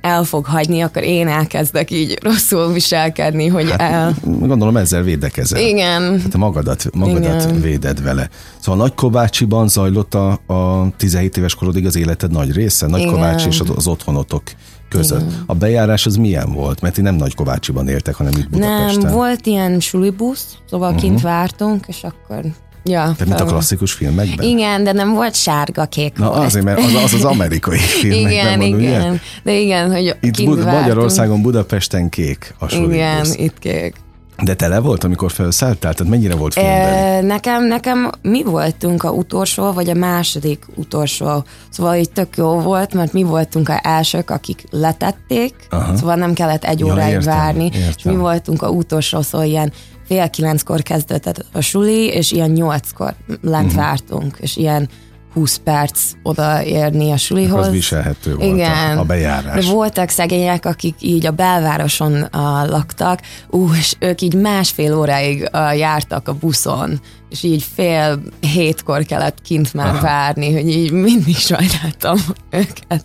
el 0.00 0.24
fog 0.24 0.46
hagyni, 0.46 0.80
akkor 0.80 1.02
én 1.02 1.28
elkezdek 1.28 1.90
így 1.90 2.18
rosszul 2.22 2.72
viselkedni, 2.72 3.46
hogy 3.46 3.70
hát, 3.70 3.80
el... 3.80 4.14
Gondolom 4.22 4.76
ezzel 4.76 5.02
védekezel. 5.02 5.60
Igen. 5.60 6.20
Hát 6.20 6.36
magadat, 6.36 6.94
magadat 6.94 7.42
Igen. 7.42 7.60
véded 7.60 8.02
vele. 8.02 8.28
Szóval 8.58 8.80
Nagykovácsiban 8.80 9.68
zajlott 9.68 10.14
a, 10.14 10.40
a 10.46 10.90
17 10.96 11.36
éves 11.36 11.54
korodig 11.54 11.86
az 11.86 11.96
életed 11.96 12.30
nagy 12.30 12.52
része? 12.52 12.86
Nagykovács 12.86 13.46
és 13.46 13.60
az, 13.76 13.86
otthonotok 13.86 14.42
között. 14.88 15.30
Igen. 15.30 15.42
A 15.46 15.54
bejárás 15.54 16.06
az 16.06 16.16
milyen 16.16 16.52
volt? 16.52 16.80
Mert 16.80 16.94
ti 16.94 17.00
nem 17.00 17.14
Nagykovácsiban 17.14 17.88
éltek, 17.88 18.14
hanem 18.14 18.32
itt 18.36 18.50
Budapesten. 18.50 19.02
Nem, 19.02 19.12
volt 19.12 19.46
ilyen 19.46 19.80
sulibusz, 19.80 20.56
szóval 20.70 20.88
uh-huh. 20.88 21.02
kint 21.02 21.20
vártunk, 21.20 21.84
és 21.86 22.02
akkor 22.02 22.40
Ja, 22.84 23.00
Tehát 23.02 23.26
mint 23.26 23.40
a 23.40 23.44
klasszikus 23.44 23.92
filmekben? 23.92 24.46
Igen, 24.46 24.84
de 24.84 24.92
nem 24.92 25.14
volt 25.14 25.34
sárga 25.34 25.84
kék 25.84 26.18
Na 26.18 26.28
volt. 26.28 26.44
azért, 26.44 26.64
mert 26.64 26.78
az 26.78 26.94
az, 27.04 27.12
az 27.14 27.24
amerikai 27.24 27.78
filmekben 28.00 28.30
igen, 28.30 28.58
van, 28.58 28.80
igen. 28.80 29.10
ugye? 29.10 29.18
De 29.42 29.52
igen, 29.52 29.90
hogy 29.92 30.16
Itt 30.20 30.44
Bud- 30.44 30.64
Magyarországon, 30.64 31.42
Budapesten 31.42 32.08
kék 32.08 32.54
a 32.58 32.74
Igen, 32.74 33.26
itt 33.32 33.58
kék. 33.58 33.94
De 34.42 34.54
tele 34.54 34.78
volt, 34.78 35.04
amikor 35.04 35.30
felszálltál? 35.32 35.94
Tehát 35.94 36.12
mennyire 36.12 36.34
volt 36.34 36.52
filmbeli? 36.52 37.26
Nekem, 37.26 37.66
nekem 37.66 38.10
mi 38.22 38.42
voltunk 38.42 39.02
a 39.02 39.10
utolsó, 39.10 39.72
vagy 39.72 39.90
a 39.90 39.94
második 39.94 40.66
utolsó. 40.74 41.44
Szóval 41.70 41.94
így 41.96 42.10
tök 42.10 42.36
jó 42.36 42.58
volt, 42.60 42.94
mert 42.94 43.12
mi 43.12 43.22
voltunk 43.22 43.68
a 43.68 43.80
elsők, 43.82 44.30
akik 44.30 44.64
letették, 44.70 45.54
Aha. 45.70 45.96
szóval 45.96 46.14
nem 46.14 46.32
kellett 46.32 46.64
egy 46.64 46.78
ja, 46.80 46.86
óráig 46.86 47.12
értem, 47.12 47.36
várni, 47.36 47.64
értem. 47.64 47.80
és 47.96 48.02
mi 48.02 48.16
voltunk 48.16 48.62
a 48.62 48.68
utolsó, 48.68 49.20
szóval 49.22 49.46
ilyen 49.46 49.72
fél 50.10 50.30
kilenckor 50.30 50.82
kezdett 50.82 51.44
a 51.52 51.60
suli, 51.60 52.06
és 52.06 52.32
ilyen 52.32 52.50
nyolckor 52.50 53.14
lent 53.42 53.66
uh-huh. 53.66 53.80
vártunk, 53.80 54.36
és 54.40 54.56
ilyen 54.56 54.88
20 55.34 55.56
perc 55.56 56.00
odaérni 56.22 57.10
a 57.10 57.16
sulihoz. 57.16 57.66
Az 57.66 57.72
viselhető 57.72 58.34
volt 58.34 58.52
Igen. 58.52 58.98
a, 58.98 59.00
a 59.00 59.04
bejárás. 59.04 59.66
De 59.66 59.72
voltak 59.72 60.08
szegények, 60.08 60.66
akik 60.66 60.94
így 61.00 61.26
a 61.26 61.30
belvároson 61.30 62.12
uh, 62.12 62.28
laktak, 62.68 63.20
ú, 63.50 63.74
és 63.74 63.94
ők 63.98 64.20
így 64.20 64.34
másfél 64.34 64.98
óráig 64.98 65.48
uh, 65.52 65.78
jártak 65.78 66.28
a 66.28 66.34
buszon, 66.34 67.00
és 67.28 67.42
így 67.42 67.66
fél 67.74 68.22
hétkor 68.40 69.02
kellett 69.02 69.42
kint 69.42 69.74
már 69.74 69.94
Aha. 69.94 70.00
várni, 70.00 70.52
hogy 70.52 70.68
így 70.68 70.90
mindig 70.90 71.36
sajnáltam 71.36 72.18
őket. 72.50 73.04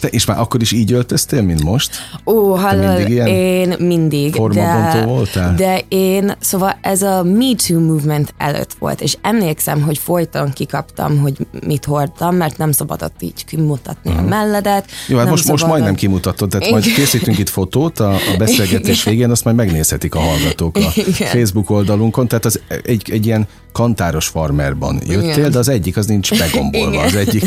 Te 0.00 0.08
és 0.08 0.24
már 0.24 0.38
akkor 0.38 0.60
is 0.60 0.72
így 0.72 0.92
öltöztél, 0.92 1.42
mint 1.42 1.62
most? 1.62 1.90
Ó, 2.26 2.54
hallod, 2.54 3.08
én 3.08 3.74
mindig. 3.78 4.34
Formabontó 4.34 4.98
de, 4.98 5.04
voltál? 5.04 5.54
De 5.54 5.80
én, 5.88 6.32
szóval 6.40 6.78
ez 6.80 7.02
a 7.02 7.22
Me 7.22 7.54
Too 7.66 7.80
movement 7.80 8.34
előtt 8.38 8.72
volt, 8.78 9.00
és 9.00 9.16
emlékszem, 9.22 9.82
hogy 9.82 9.98
folyton 9.98 10.52
kikaptam, 10.52 11.18
hogy 11.18 11.36
mit 11.66 11.84
hordtam, 11.84 12.36
mert 12.36 12.58
nem 12.58 12.72
szabadott 12.72 13.22
így 13.22 13.44
kimutatni 13.44 14.10
uh-huh. 14.10 14.24
a 14.24 14.28
melledet. 14.28 14.90
Jó, 15.08 15.18
hát 15.18 15.28
most, 15.28 15.42
szabadott... 15.42 15.60
most 15.60 15.72
majdnem 15.72 15.94
kimutatod, 15.94 16.48
tehát 16.48 16.70
majd 16.70 16.84
készítünk 16.84 17.38
itt 17.38 17.48
fotót 17.48 18.00
a, 18.00 18.14
a 18.14 18.36
beszélgetés 18.38 19.04
végén, 19.04 19.30
azt 19.30 19.44
majd 19.44 19.56
megnézhetik 19.56 20.14
a 20.14 20.18
hallgatók 20.18 20.76
a 20.76 20.92
Igen. 20.94 21.28
Facebook 21.28 21.70
oldalunkon, 21.70 22.28
tehát 22.28 22.44
az 22.44 22.60
egy, 22.84 23.10
egy 23.10 23.26
ilyen 23.26 23.46
kantáros 23.72 24.26
farmerban 24.26 25.00
jöttél, 25.06 25.38
Igen. 25.38 25.50
de 25.50 25.58
az 25.58 25.68
egyik 25.68 25.96
az 25.96 26.06
nincs 26.06 26.38
begombolva, 26.38 27.00
az 27.02 27.14
egyik, 27.14 27.44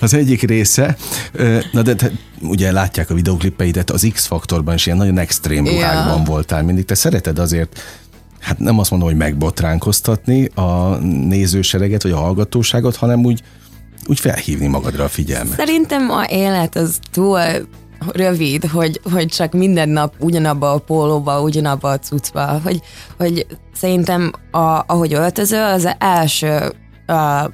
az 0.00 0.14
egyik 0.14 0.42
része 0.42 0.96
Na 1.72 1.82
de 1.82 1.94
te, 1.94 2.10
ugye 2.42 2.72
látják 2.72 3.10
a 3.10 3.14
videóklippeidet, 3.14 3.90
az 3.90 4.08
X-faktorban 4.12 4.74
is 4.74 4.86
ilyen 4.86 4.98
nagyon 4.98 5.18
extrém 5.18 5.66
ruhákban 5.66 6.14
yeah. 6.14 6.26
voltál 6.26 6.62
mindig. 6.62 6.84
Te 6.84 6.94
szereted 6.94 7.38
azért 7.38 7.80
hát 8.42 8.58
nem 8.58 8.78
azt 8.78 8.90
mondom, 8.90 9.08
hogy 9.08 9.18
megbotránkoztatni 9.18 10.44
a 10.44 10.96
nézősereget, 11.28 12.02
vagy 12.02 12.12
a 12.12 12.16
hallgatóságot, 12.16 12.96
hanem 12.96 13.24
úgy, 13.24 13.42
úgy 14.06 14.20
felhívni 14.20 14.66
magadra 14.66 15.04
a 15.04 15.08
figyelmet. 15.08 15.56
Szerintem 15.56 16.10
a 16.10 16.24
élet 16.28 16.76
az 16.76 16.98
túl 17.10 17.40
rövid, 18.12 18.64
hogy, 18.64 19.00
hogy 19.12 19.26
csak 19.26 19.52
minden 19.52 19.88
nap 19.88 20.14
ugyanabba 20.18 20.72
a 20.72 20.78
pólóba, 20.78 21.40
ugyanabba 21.40 21.90
a 21.90 21.98
cuccba, 21.98 22.60
hogy, 22.64 22.80
hogy 23.16 23.46
szerintem 23.74 24.32
a, 24.50 24.84
ahogy 24.86 25.14
öltözöl, 25.14 25.64
az 25.64 25.88
első 25.98 26.72
a 27.06 27.50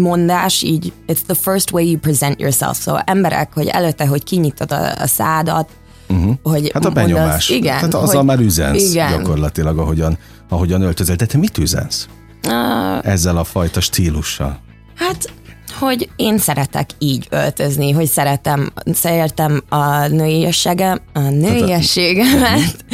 mondás 0.00 0.62
így, 0.62 0.92
it's 1.08 1.20
the 1.26 1.34
first 1.34 1.72
way 1.72 1.90
you 1.90 1.98
present 1.98 2.40
yourself. 2.40 2.78
Szóval 2.78 3.02
emberek, 3.06 3.52
hogy 3.54 3.66
előtte, 3.66 4.06
hogy 4.06 4.24
kinyitod 4.24 4.72
a, 4.72 4.92
a 5.00 5.06
szádat, 5.06 5.68
Uh-huh. 6.10 6.34
Hogy 6.42 6.70
hát 6.74 6.84
a 6.84 6.90
benyomás. 6.90 7.24
Mondasz, 7.26 7.48
igen, 7.48 7.76
Tehát 7.76 7.94
azzal 7.94 8.16
hogy, 8.16 8.24
már 8.24 8.38
üzensz 8.38 8.90
igen. 8.90 9.10
gyakorlatilag, 9.10 9.78
ahogyan, 9.78 10.18
ahogyan 10.48 10.82
öltözel. 10.82 11.16
De 11.16 11.26
te 11.26 11.38
mit 11.38 11.58
üzensz? 11.58 12.06
Uh, 12.46 13.06
Ezzel 13.06 13.36
a 13.36 13.44
fajta 13.44 13.80
stílussal. 13.80 14.60
Hát 14.94 15.32
hogy 15.78 16.08
én 16.16 16.38
szeretek 16.38 16.90
így 16.98 17.26
öltözni, 17.30 17.90
hogy 17.90 18.06
szeretem, 18.06 18.72
szeretem 18.92 19.62
a 19.68 20.06
nőiességem, 20.06 21.00
a 21.12 21.20
nőiességemet, 21.20 22.84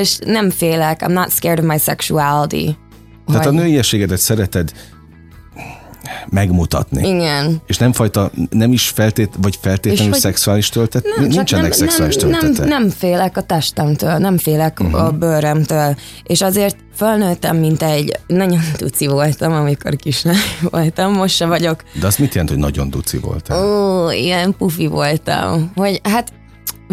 és 0.00 0.18
nem 0.24 0.50
félek, 0.50 1.00
I'm 1.04 1.12
not 1.12 1.30
scared 1.30 1.58
of 1.58 1.64
my 1.64 1.78
sexuality. 1.78 2.76
Tehát 3.26 3.44
hogy... 3.44 3.56
a 3.56 3.60
nőiességedet 3.60 4.18
szereted 4.18 4.72
megmutatni. 6.28 7.08
Igen. 7.08 7.62
És 7.66 7.78
nem 7.78 7.92
fajta, 7.92 8.30
nem 8.50 8.72
is 8.72 8.88
feltét, 8.88 9.30
vagy 9.42 9.58
feltétlenül 9.60 10.14
szexuális 10.14 10.68
töltet? 10.68 11.04
Nem, 11.16 11.26
Nincsenek 11.26 11.64
nem, 11.64 11.78
szexuális 11.78 12.16
nem, 12.16 12.30
töltete? 12.30 12.68
Nem, 12.68 12.68
nem 12.68 12.90
félek 12.90 13.36
a 13.36 13.42
testemtől, 13.42 14.16
nem 14.16 14.38
félek 14.38 14.80
uh-huh. 14.80 15.04
a 15.04 15.10
bőremtől, 15.10 15.96
és 16.22 16.40
azért 16.40 16.76
fölnőttem, 16.96 17.56
mint 17.56 17.82
egy 17.82 18.18
nagyon 18.26 18.60
duci 18.78 19.06
voltam, 19.06 19.52
amikor 19.52 19.96
kislány 19.96 20.36
voltam, 20.70 21.12
most 21.12 21.34
se 21.34 21.46
vagyok. 21.46 21.82
De 22.00 22.06
azt 22.06 22.18
mit 22.18 22.32
jelent, 22.32 22.50
hogy 22.50 22.58
nagyon 22.58 22.90
duci 22.90 23.18
voltál? 23.18 23.64
Ó, 23.64 24.10
ilyen 24.10 24.54
pufi 24.58 24.86
voltam, 24.86 25.72
hogy 25.74 26.00
hát 26.02 26.32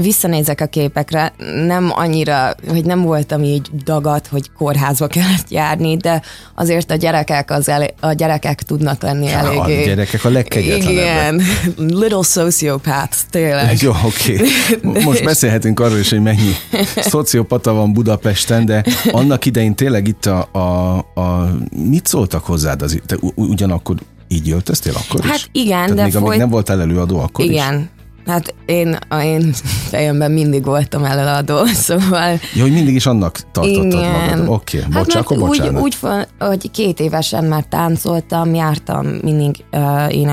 visszanézek 0.02 0.62
a 0.62 0.66
képekre, 0.66 1.34
nem 1.66 1.92
annyira, 1.94 2.56
hogy 2.68 2.86
nem 2.86 3.02
voltam 3.02 3.44
így 3.44 3.70
dagat, 3.84 4.28
hogy 4.28 4.52
kórházba 4.58 5.08
kellett 5.08 5.50
járni, 5.50 5.98
de 5.98 6.22
azért 6.56 6.92
a 6.92 6.96
gyerekek, 6.96 7.52
az 7.52 7.70
elé, 7.70 7.94
a 8.00 8.14
gyerekek 8.14 8.64
tudnak 8.64 9.02
lenni 9.02 9.28
eléggé. 9.28 9.82
A 9.82 9.86
gyerekek 9.86 10.26
a 10.26 10.30
legkegyetlenebbek. 10.30 10.94
Igen, 10.96 11.42
little 11.88 12.24
sociopaths, 12.24 13.18
tényleg. 13.30 13.82
Jó, 13.82 13.92
oké. 14.06 14.40
Okay. 14.84 15.04
Most 15.04 15.24
beszélhetünk 15.24 15.80
arról 15.80 15.98
is, 15.98 16.10
hogy 16.10 16.22
mennyi 16.22 16.52
szociopata 16.96 17.74
van 17.74 17.94
Budapesten, 17.94 18.66
de 18.66 18.84
annak 19.12 19.46
idején 19.46 19.76
tényleg 19.76 20.08
itt 20.08 20.26
a, 20.26 20.50
a, 20.52 20.98
a 21.22 21.52
mit 21.90 22.08
szóltak 22.08 22.46
hozzád? 22.46 22.82
Az, 22.82 23.00
te 23.06 23.16
ugyanakkor 23.36 23.96
így 24.28 24.52
öltöztél 24.52 24.94
akkor 24.96 25.24
hát 25.24 25.36
is? 25.36 25.42
Hát 25.42 25.50
igen, 25.52 25.96
Tehát 25.96 25.96
de 25.96 26.04
még 26.04 26.28
folyt... 26.28 26.40
nem 26.40 26.50
voltál 26.50 26.82
előadó 26.82 27.20
akkor 27.20 27.46
igen, 27.46 27.80
is? 27.80 27.99
Hát 28.30 28.56
én, 28.66 28.98
én 29.24 29.54
fejemben 29.90 30.32
mindig 30.32 30.64
voltam 30.64 31.04
előadó, 31.04 31.66
szóval... 31.88 32.40
Ja, 32.54 32.62
hogy 32.62 32.72
mindig 32.72 32.96
is 32.96 33.06
annak 33.06 33.40
tartottad 33.52 33.86
igen. 33.86 34.12
magad. 34.12 34.48
Oké, 34.48 34.78
okay, 34.78 34.92
hát 34.92 35.38
bocs, 35.38 35.60
úgy, 35.60 35.68
úgy, 35.68 35.98
hogy 36.40 36.72
két 36.72 37.00
évesen 37.00 37.44
már 37.44 37.64
táncoltam, 37.70 38.54
jártam 38.54 39.06
mindig 39.06 39.56
uh, 39.72 40.16
én 40.16 40.30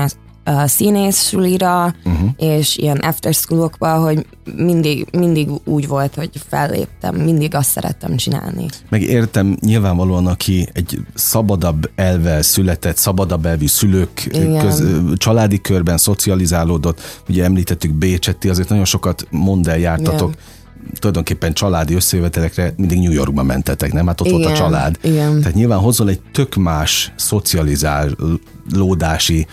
színész 0.65 1.27
sulira, 1.27 1.95
uh-huh. 2.05 2.29
és 2.37 2.77
ilyen 2.77 2.97
after 2.97 3.33
schoolokba, 3.33 3.93
hogy 3.93 4.25
mindig, 4.55 5.07
mindig 5.11 5.49
úgy 5.63 5.87
volt, 5.87 6.15
hogy 6.15 6.29
felléptem, 6.49 7.15
mindig 7.15 7.55
azt 7.55 7.69
szerettem 7.69 8.15
csinálni. 8.15 8.65
Meg 8.89 9.01
értem, 9.01 9.57
nyilvánvalóan, 9.59 10.27
aki 10.27 10.69
egy 10.73 10.99
szabadabb 11.13 11.89
elvel 11.95 12.41
született, 12.41 12.97
szabadabb 12.97 13.45
elvű 13.45 13.67
szülők, 13.67 14.27
köz, 14.59 14.83
családi 15.15 15.61
körben 15.61 15.97
szocializálódott, 15.97 17.21
ugye 17.29 17.43
említettük 17.43 17.93
Bécset, 17.93 18.37
ti 18.37 18.49
azért 18.49 18.69
nagyon 18.69 18.85
sokat 18.85 19.27
mond 19.29 19.67
el 19.67 19.77
jártatok, 19.77 20.29
Igen 20.29 20.55
tulajdonképpen 20.99 21.53
családi 21.53 21.93
összejövetelekre 21.93 22.73
mindig 22.77 22.99
New 22.99 23.11
Yorkba 23.11 23.43
mentetek, 23.43 23.93
nem? 23.93 24.07
Hát 24.07 24.21
ott 24.21 24.27
igen, 24.27 24.39
volt 24.39 24.53
a 24.53 24.57
család. 24.57 24.97
Igen. 25.01 25.39
Tehát 25.39 25.53
nyilván 25.53 25.79
hozol 25.79 26.09
egy 26.09 26.21
tök 26.31 26.55
más 26.55 27.13
szocializálódási 27.15 29.47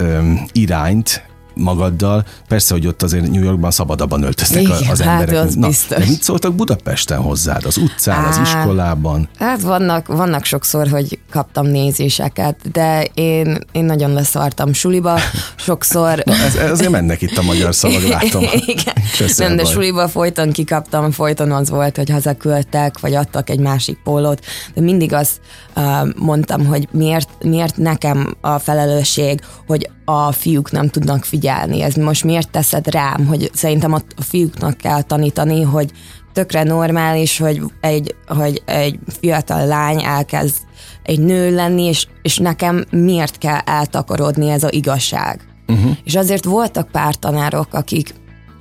öm, 0.00 0.48
irányt, 0.52 1.22
magaddal. 1.54 2.24
Persze, 2.48 2.74
hogy 2.74 2.86
ott 2.86 3.02
azért 3.02 3.30
New 3.30 3.42
Yorkban 3.42 3.70
szabadabban 3.70 4.22
öltöztek 4.22 4.62
Igen, 4.62 4.76
az 4.90 5.00
hát 5.00 5.20
emberek. 5.20 5.44
Az 5.44 5.54
Na, 5.54 5.66
biztos. 5.66 5.98
de 5.98 6.04
mit 6.06 6.22
szóltak 6.22 6.54
Budapesten 6.54 7.18
hozzád? 7.18 7.64
Az 7.64 7.76
utcán, 7.76 8.24
Á, 8.24 8.28
az 8.28 8.38
iskolában? 8.42 9.28
Hát 9.38 9.60
vannak, 9.60 10.06
vannak 10.06 10.44
sokszor, 10.44 10.88
hogy 10.88 11.18
kaptam 11.30 11.66
nézéseket, 11.66 12.70
de 12.72 13.04
én, 13.14 13.58
én 13.72 13.84
nagyon 13.84 14.12
leszartam 14.12 14.72
suliba. 14.72 15.18
Sokszor... 15.56 16.22
Na, 16.24 16.34
ez, 16.34 16.70
azért 16.70 16.90
mennek 16.90 17.22
itt 17.22 17.36
a 17.36 17.42
magyar 17.42 17.74
szavak, 17.74 18.08
látom. 18.08 18.42
Igen. 18.66 18.94
Nem, 19.36 19.56
de 19.56 19.64
suliba 19.64 20.08
folyton 20.08 20.52
kikaptam, 20.52 21.10
folyton 21.10 21.52
az 21.52 21.70
volt, 21.70 21.96
hogy 21.96 22.10
hazaküldtek, 22.10 23.00
vagy 23.00 23.14
adtak 23.14 23.50
egy 23.50 23.60
másik 23.60 23.98
pólót, 24.04 24.44
de 24.74 24.80
mindig 24.80 25.12
azt 25.12 25.40
uh, 25.76 26.14
mondtam, 26.16 26.66
hogy 26.66 26.88
miért, 26.92 27.28
miért 27.44 27.76
nekem 27.76 28.36
a 28.40 28.58
felelősség, 28.58 29.40
hogy 29.66 29.90
a 30.10 30.32
fiúk 30.32 30.70
nem 30.70 30.88
tudnak 30.88 31.24
figyelni. 31.24 31.82
Ez 31.82 31.94
most 31.94 32.24
miért 32.24 32.50
teszed 32.50 32.90
rám, 32.90 33.26
hogy 33.26 33.50
szerintem 33.52 33.92
a 33.92 34.00
fiúknak 34.16 34.76
kell 34.76 35.02
tanítani, 35.02 35.62
hogy 35.62 35.90
tökre 36.32 36.62
normális, 36.62 37.38
hogy 37.38 37.62
egy, 37.80 38.14
hogy 38.26 38.62
egy 38.64 38.98
fiatal 39.20 39.66
lány 39.66 40.02
elkezd 40.02 40.56
egy 41.02 41.20
nő 41.20 41.54
lenni, 41.54 41.84
és, 41.84 42.06
és 42.22 42.38
nekem 42.38 42.84
miért 42.90 43.38
kell 43.38 43.58
eltakarodni 43.58 44.50
ez 44.50 44.62
a 44.62 44.70
igazság. 44.70 45.40
Uh-huh. 45.68 45.96
És 46.04 46.14
azért 46.14 46.44
voltak 46.44 46.88
pár 46.88 47.14
tanárok, 47.14 47.74
akik 47.74 48.14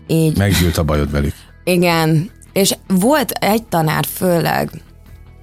így... 0.08 0.38
Meggyűlt 0.38 0.78
a 0.78 0.84
bajod 0.84 1.12
velük. 1.12 1.34
Igen, 1.64 2.30
és 2.54 2.76
volt 2.88 3.32
egy 3.32 3.64
tanár 3.64 4.06
főleg, 4.06 4.72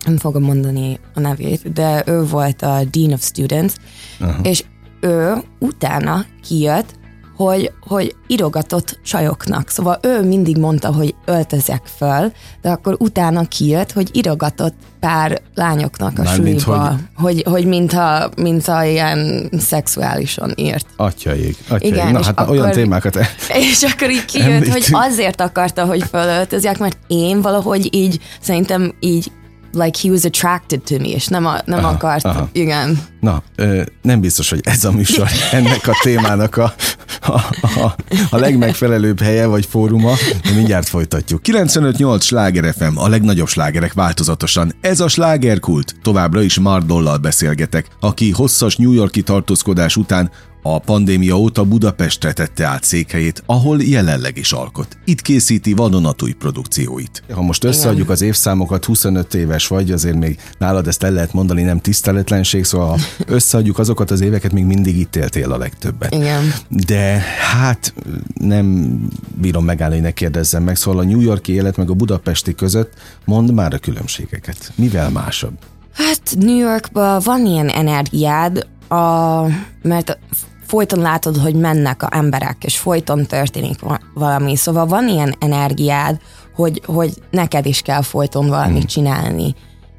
nem 0.05 0.17
fogom 0.17 0.43
mondani 0.43 1.01
a 1.15 1.21
nevét, 1.21 1.73
de 1.73 2.03
ő 2.07 2.25
volt 2.25 2.63
a 2.63 2.81
Dean 2.91 3.13
of 3.13 3.25
Students, 3.25 3.73
uh-huh. 4.21 4.47
és 4.47 4.65
ő 5.07 5.35
utána 5.59 6.25
kijött, 6.43 6.95
hogy, 7.37 7.73
hogy 7.81 8.15
irogatott 8.27 8.99
csajoknak. 9.05 9.69
Szóval 9.69 9.99
ő 10.03 10.23
mindig 10.23 10.57
mondta, 10.59 10.93
hogy 10.93 11.15
öltözek 11.25 11.83
föl, 11.97 12.33
de 12.63 12.71
akkor 12.71 12.97
utána 12.99 13.49
kijött, 13.49 13.93
hogy 13.93 14.09
irogatott 14.13 14.75
pár 15.01 15.41
lányoknak 15.55 16.19
a 16.19 16.23
Már 16.23 16.35
suliba, 16.35 16.89
hogy... 16.89 16.99
hogy, 17.15 17.53
hogy 17.53 17.67
mintha, 17.67 18.29
mintha 18.37 18.85
ilyen 18.85 19.51
szexuálisan 19.59 20.53
írt. 20.55 20.87
Atyaik, 20.97 21.57
atyaik. 21.69 21.95
Igen, 21.95 22.13
Na, 22.13 22.25
hát 22.25 22.39
akkor, 22.39 22.57
olyan 22.57 22.71
témákat 22.71 23.19
És 23.71 23.83
akkor 23.83 24.11
így 24.11 24.25
kijött, 24.25 24.49
említünk. 24.49 24.73
hogy 24.73 24.87
azért 24.93 25.41
akarta, 25.41 25.85
hogy 25.85 26.03
fölöltözjek, 26.03 26.79
mert 26.79 26.99
én 27.07 27.41
valahogy 27.41 27.95
így, 27.95 28.21
szerintem 28.41 28.95
így 29.01 29.31
like 29.77 29.99
he 30.03 30.11
was 30.11 30.25
attracted 30.25 30.83
to 30.83 30.99
me, 30.99 31.09
és 31.09 31.27
nem, 31.27 31.47
a, 31.47 31.61
nem 31.65 31.79
aha, 31.79 31.89
akart, 31.89 32.25
aha. 32.25 32.49
igen. 32.53 32.99
Na, 33.21 33.43
ö, 33.57 33.83
nem 34.03 34.21
biztos, 34.21 34.51
hogy 34.51 34.61
ez 34.63 34.85
a 34.85 34.93
műsor 34.93 35.29
ennek 35.53 35.89
a 35.89 35.93
témának 36.03 36.57
a, 36.57 36.75
a, 37.21 37.33
a, 37.63 37.95
a 38.31 38.37
legmegfelelőbb 38.37 39.21
helye 39.21 39.47
vagy 39.47 39.67
fóruma, 39.67 40.13
de 40.43 40.51
mindjárt 40.55 40.89
folytatjuk. 40.89 41.41
95-8 41.45 42.23
Sláger 42.23 42.75
FM, 42.75 42.97
a 42.97 43.09
legnagyobb 43.09 43.49
slágerek 43.49 43.93
változatosan. 43.93 44.73
Ez 44.81 45.01
a 45.01 45.09
slágerkult. 45.09 45.95
Továbbra 46.03 46.43
is 46.43 46.59
Mardollal 46.59 47.17
beszélgetek, 47.17 47.87
aki 48.01 48.31
hosszas 48.31 48.77
New 48.77 48.93
Yorki 48.93 49.23
tartózkodás 49.23 49.97
után 49.97 50.31
a 50.75 50.79
pandémia 50.79 51.39
óta 51.39 51.65
Budapestre 51.65 52.33
tette 52.33 52.67
át 52.67 52.85
székhelyét, 52.85 53.43
ahol 53.47 53.83
jelenleg 53.83 54.37
is 54.37 54.53
alkot. 54.53 54.99
Itt 55.05 55.23
készíti 55.23 55.73
vadonatúj 55.73 56.33
produkcióit. 56.33 57.23
Ha 57.31 57.43
most 57.43 57.65
összeadjuk 57.65 58.11
az 58.11 58.23
évszámokat, 58.23 58.85
25 58.85 59.35
éves 59.35 59.67
vagy, 59.67 59.91
azért 59.91 60.17
még 60.17 60.39
nálad 60.59 60.87
ezt 60.87 61.03
el 61.03 61.13
lehet 61.13 61.33
mondani, 61.33 61.63
nem 61.63 61.81
tiszteletlenség, 61.81 62.65
szóval 62.65 62.87
ha 62.87 62.97
összeadjuk 63.27 63.79
azokat 63.79 64.11
az 64.11 64.21
éveket, 64.21 64.53
még 64.53 64.65
mindig 64.65 64.99
itt 64.99 65.17
éltél 65.17 65.53
a 65.53 65.59
legtöbbet. 65.59 66.15
Igen. 66.15 66.53
De 66.69 67.23
hát 67.55 67.95
nem 68.35 68.99
bírom 69.41 69.65
megállni, 69.65 69.95
hogy 69.95 70.05
ne 70.05 70.11
kérdezzem 70.11 70.63
meg, 70.63 70.77
szóval 70.77 71.01
a 71.01 71.05
New 71.05 71.21
Yorki 71.21 71.53
élet 71.53 71.77
meg 71.77 71.91
a 71.91 71.95
budapesti 71.95 72.55
között 72.55 72.93
mond 73.25 73.53
már 73.53 73.75
a 73.75 73.79
különbségeket. 73.79 74.73
Mivel 74.75 75.11
másabb? 75.11 75.55
Hát 75.93 76.21
New 76.39 76.57
Yorkban 76.57 77.21
van 77.25 77.47
ilyen 77.47 77.69
energiád, 77.69 78.67
a, 78.89 79.43
mert 79.83 80.19
folyton 80.67 80.99
látod, 80.99 81.37
hogy 81.37 81.55
mennek 81.55 82.03
a 82.03 82.09
emberek, 82.11 82.57
és 82.65 82.79
folyton 82.79 83.27
történik 83.27 83.79
valami. 84.15 84.57
Szóval 84.57 84.87
van 84.87 85.09
ilyen 85.09 85.35
energiád, 85.39 86.21
hogy, 86.55 86.83
hogy 86.87 87.13
neked 87.31 87.67
is 87.67 87.81
kell 87.81 88.03
folyton 88.03 88.49
valamit 88.49 88.77
hmm. 88.77 88.87
csinálni. 88.87 89.55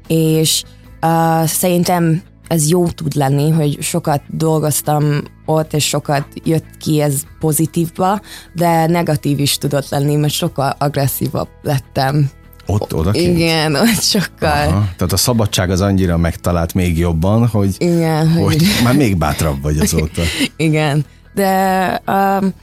És 0.06 0.62
uh, 1.02 1.44
szerintem 1.44 2.22
ez 2.48 2.70
jó 2.70 2.88
tud 2.88 3.14
lenni, 3.14 3.50
hogy 3.50 3.82
sokat 3.82 4.22
dolgoztam 4.28 5.22
ott, 5.46 5.72
és 5.72 5.88
sokat 5.88 6.26
jött 6.44 6.76
ki 6.78 7.00
ez 7.00 7.22
pozitívba, 7.38 8.20
de 8.52 8.86
negatív 8.86 9.38
is 9.38 9.58
tudott 9.58 9.88
lenni, 9.88 10.16
mert 10.16 10.32
sokkal 10.32 10.74
agresszívabb 10.78 11.48
lettem. 11.62 12.30
Ott, 12.70 12.94
oda 12.94 13.14
Igen, 13.14 13.74
ott 13.74 14.02
sokkal. 14.02 14.68
Aha, 14.68 14.88
tehát 14.96 15.12
a 15.12 15.16
szabadság 15.16 15.70
az 15.70 15.80
annyira 15.80 16.16
megtalált 16.16 16.74
még 16.74 16.98
jobban, 16.98 17.46
hogy, 17.46 17.74
Igen, 17.78 18.32
hogy, 18.32 18.42
hogy 18.42 18.66
már 18.84 18.96
még 18.96 19.16
bátrabb 19.16 19.62
vagy 19.62 19.78
azóta. 19.78 20.22
Igen, 20.56 21.04
de 21.34 21.88
um, 22.06 22.54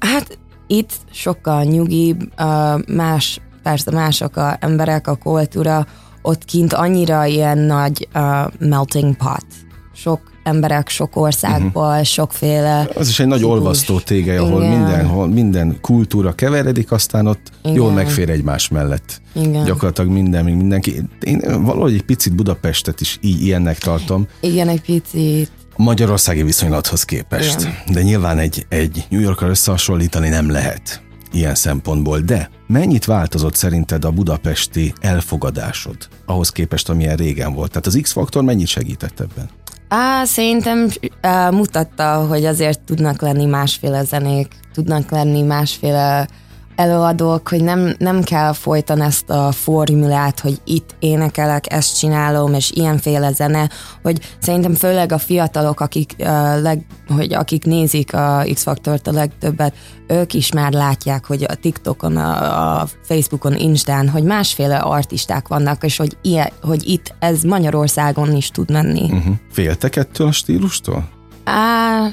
hát 0.00 0.38
itt 0.66 0.92
sokkal 1.12 1.62
nyugibb, 1.62 2.20
uh, 2.38 2.94
más, 2.94 3.40
persze 3.62 3.90
mások 3.90 4.36
a 4.36 4.56
emberek, 4.60 5.06
a 5.06 5.14
kultúra, 5.14 5.86
ott 6.22 6.44
kint 6.44 6.72
annyira 6.72 7.24
ilyen 7.24 7.58
nagy 7.58 8.08
uh, 8.14 8.52
melting 8.58 9.16
pot. 9.16 9.46
Sok 9.94 10.20
emberek 10.46 10.88
sok 10.88 11.16
országból, 11.16 11.88
uh-huh. 11.88 12.04
sokféle. 12.04 12.88
Az 12.94 13.08
is 13.08 13.20
egy 13.20 13.26
nagy 13.26 13.44
olvasztó 13.44 13.98
tégely, 13.98 14.36
ahol 14.36 14.62
Igen. 14.62 14.78
mindenhol, 14.78 15.28
minden 15.28 15.78
kultúra 15.80 16.32
keveredik, 16.32 16.92
aztán 16.92 17.26
ott 17.26 17.50
Igen. 17.62 17.76
jól 17.76 17.92
megfér 17.92 18.30
egymás 18.30 18.68
mellett. 18.68 19.20
Igen. 19.32 19.64
Gyakorlatilag 19.64 20.10
minden, 20.10 20.44
mindenki. 20.44 21.02
Én 21.20 21.62
valahogy 21.62 21.94
egy 21.94 22.02
picit 22.02 22.34
Budapestet 22.34 23.00
is 23.00 23.18
így 23.20 23.42
ilyennek 23.42 23.78
tartom. 23.78 24.26
Igen, 24.40 24.68
egy 24.68 24.80
picit. 24.80 25.50
Magyarországi 25.76 26.42
viszonylathoz 26.42 27.04
képest. 27.04 27.60
Igen. 27.60 27.74
De 27.92 28.02
nyilván 28.02 28.38
egy, 28.38 28.66
egy 28.68 29.06
New 29.08 29.20
Yorkkal 29.20 29.48
összehasonlítani 29.48 30.28
nem 30.28 30.50
lehet 30.50 31.00
ilyen 31.32 31.54
szempontból. 31.54 32.20
De 32.20 32.50
mennyit 32.66 33.04
változott 33.04 33.54
szerinted 33.54 34.04
a 34.04 34.10
budapesti 34.10 34.92
elfogadásod 35.00 35.96
ahhoz 36.24 36.50
képest, 36.50 36.88
amilyen 36.88 37.16
régen 37.16 37.52
volt? 37.54 37.68
Tehát 37.68 37.86
az 37.86 37.98
X-faktor 38.02 38.42
mennyit 38.42 38.66
segített 38.66 39.20
ebben? 39.20 39.50
Á, 39.88 40.24
szerintem 40.24 40.88
á, 41.20 41.50
mutatta, 41.50 42.26
hogy 42.26 42.44
azért 42.44 42.80
tudnak 42.80 43.20
lenni 43.20 43.44
másféle 43.44 44.04
zenék, 44.04 44.54
tudnak 44.74 45.10
lenni 45.10 45.42
másféle 45.42 46.28
előadók, 46.76 47.48
hogy 47.48 47.62
nem, 47.62 47.94
nem 47.98 48.22
kell 48.22 48.52
folyton 48.52 49.02
ezt 49.02 49.30
a 49.30 49.52
formulát, 49.52 50.40
hogy 50.40 50.60
itt 50.64 50.94
énekelek, 50.98 51.72
ezt 51.72 51.98
csinálom, 51.98 52.54
és 52.54 52.70
ilyenféle 52.70 53.32
zene, 53.32 53.68
hogy 54.02 54.20
szerintem 54.38 54.74
főleg 54.74 55.12
a 55.12 55.18
fiatalok, 55.18 55.80
akik, 55.80 56.14
uh, 56.18 56.26
leg, 56.62 56.86
hogy 57.08 57.34
akik 57.34 57.64
nézik 57.64 58.14
a 58.14 58.44
X-Faktort 58.54 59.06
a 59.06 59.12
legtöbbet, 59.12 59.74
ők 60.06 60.34
is 60.34 60.52
már 60.52 60.72
látják, 60.72 61.26
hogy 61.26 61.44
a 61.48 61.54
TikTokon, 61.54 62.16
a, 62.16 62.80
a 62.80 62.86
Facebookon, 63.02 63.54
Instán, 63.56 64.08
hogy 64.08 64.22
másféle 64.22 64.76
artisták 64.76 65.48
vannak, 65.48 65.84
és 65.84 65.96
hogy, 65.96 66.16
ilyen, 66.22 66.50
hogy 66.62 66.88
itt 66.88 67.14
ez 67.18 67.42
Magyarországon 67.42 68.36
is 68.36 68.50
tud 68.50 68.70
menni. 68.70 69.02
Uh-huh. 69.02 69.34
Féltek 69.52 69.96
ettől 69.96 70.26
a 70.26 70.32
stílustól? 70.32 71.08
Á, 71.44 72.06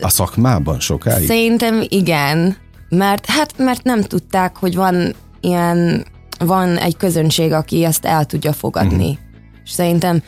a 0.00 0.08
szakmában 0.08 0.80
sokáig? 0.80 1.26
Szerintem 1.26 1.84
igen 1.88 2.56
mert 2.90 3.26
hát 3.26 3.58
mert 3.58 3.82
nem 3.84 4.02
tudták, 4.02 4.56
hogy 4.56 4.74
van 4.74 5.14
ilyen, 5.40 6.04
van 6.38 6.76
egy 6.76 6.96
közönség, 6.96 7.52
aki 7.52 7.84
ezt 7.84 8.04
el 8.04 8.24
tudja 8.24 8.52
fogadni. 8.52 9.08
Uh-huh. 9.08 9.18
És 9.64 9.70
szerintem 9.70 10.22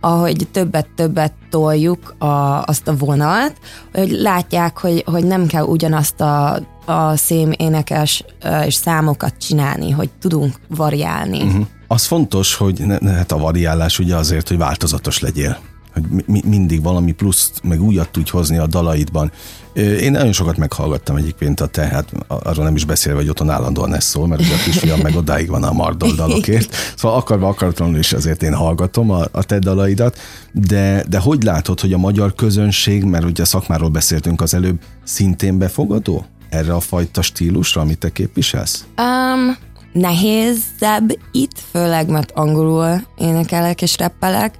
ahogy 0.00 0.48
többet-többet 0.52 1.32
toljuk 1.50 2.14
a, 2.18 2.62
azt 2.62 2.88
a 2.88 2.96
vonalat, 2.96 3.58
hogy 3.92 4.10
látják, 4.10 4.78
hogy, 4.78 5.02
hogy 5.06 5.24
nem 5.24 5.46
kell 5.46 5.64
ugyanazt 5.64 6.20
a, 6.20 6.60
a 6.84 7.16
szém 7.16 7.52
énekes 7.56 8.24
és 8.64 8.74
számokat 8.74 9.34
csinálni, 9.38 9.90
hogy 9.90 10.10
tudunk 10.20 10.54
variálni. 10.68 11.42
Uh-huh. 11.42 11.66
Az 11.86 12.04
fontos, 12.04 12.54
hogy 12.54 12.80
ne, 12.86 12.98
ne, 13.00 13.12
hát 13.12 13.32
a 13.32 13.38
variálás 13.38 13.98
ugye 13.98 14.16
azért, 14.16 14.48
hogy 14.48 14.58
változatos 14.58 15.20
legyél 15.20 15.58
hogy 15.92 16.24
mi, 16.26 16.42
mindig 16.44 16.82
valami 16.82 17.12
pluszt, 17.12 17.60
meg 17.62 17.82
újat 17.82 18.08
tudj 18.10 18.30
hozni 18.30 18.58
a 18.58 18.66
dalaidban. 18.66 19.32
Én 19.74 20.10
nagyon 20.10 20.32
sokat 20.32 20.56
meghallgattam 20.56 21.16
egyébként 21.16 21.60
a 21.60 21.66
te, 21.66 21.82
hát 21.86 22.12
arról 22.26 22.64
nem 22.64 22.74
is 22.76 22.84
beszélve, 22.84 23.18
hogy 23.18 23.28
otthon 23.28 23.50
állandóan 23.50 23.94
ez 23.94 24.04
szól, 24.04 24.26
mert 24.26 24.40
ugye 24.40 24.54
a 24.54 24.62
kisfiam 24.64 25.00
meg 25.00 25.16
odáig 25.16 25.48
van 25.48 25.62
a 25.62 25.72
mardol 25.72 26.12
dalokért. 26.14 26.74
Szóval 26.96 27.16
akarva 27.18 27.48
akaratlanul 27.48 27.98
is 27.98 28.12
azért 28.12 28.42
én 28.42 28.54
hallgatom 28.54 29.10
a, 29.10 29.24
a 29.32 29.42
te 29.42 29.58
dalaidat, 29.58 30.18
de, 30.52 31.04
de 31.08 31.18
hogy 31.18 31.42
látod, 31.42 31.80
hogy 31.80 31.92
a 31.92 31.98
magyar 31.98 32.34
közönség, 32.34 33.04
mert 33.04 33.24
ugye 33.24 33.44
szakmáról 33.44 33.88
beszéltünk 33.88 34.40
az 34.40 34.54
előbb, 34.54 34.80
szintén 35.04 35.58
befogadó 35.58 36.26
erre 36.48 36.74
a 36.74 36.80
fajta 36.80 37.22
stílusra, 37.22 37.80
amit 37.80 37.98
te 37.98 38.10
képviselsz? 38.10 38.84
Um, 38.96 39.56
nehézebb 39.92 41.18
itt, 41.32 41.58
főleg 41.70 42.08
mert 42.08 42.30
angolul 42.30 43.02
énekelek 43.16 43.82
és 43.82 43.96
reppelek, 43.96 44.54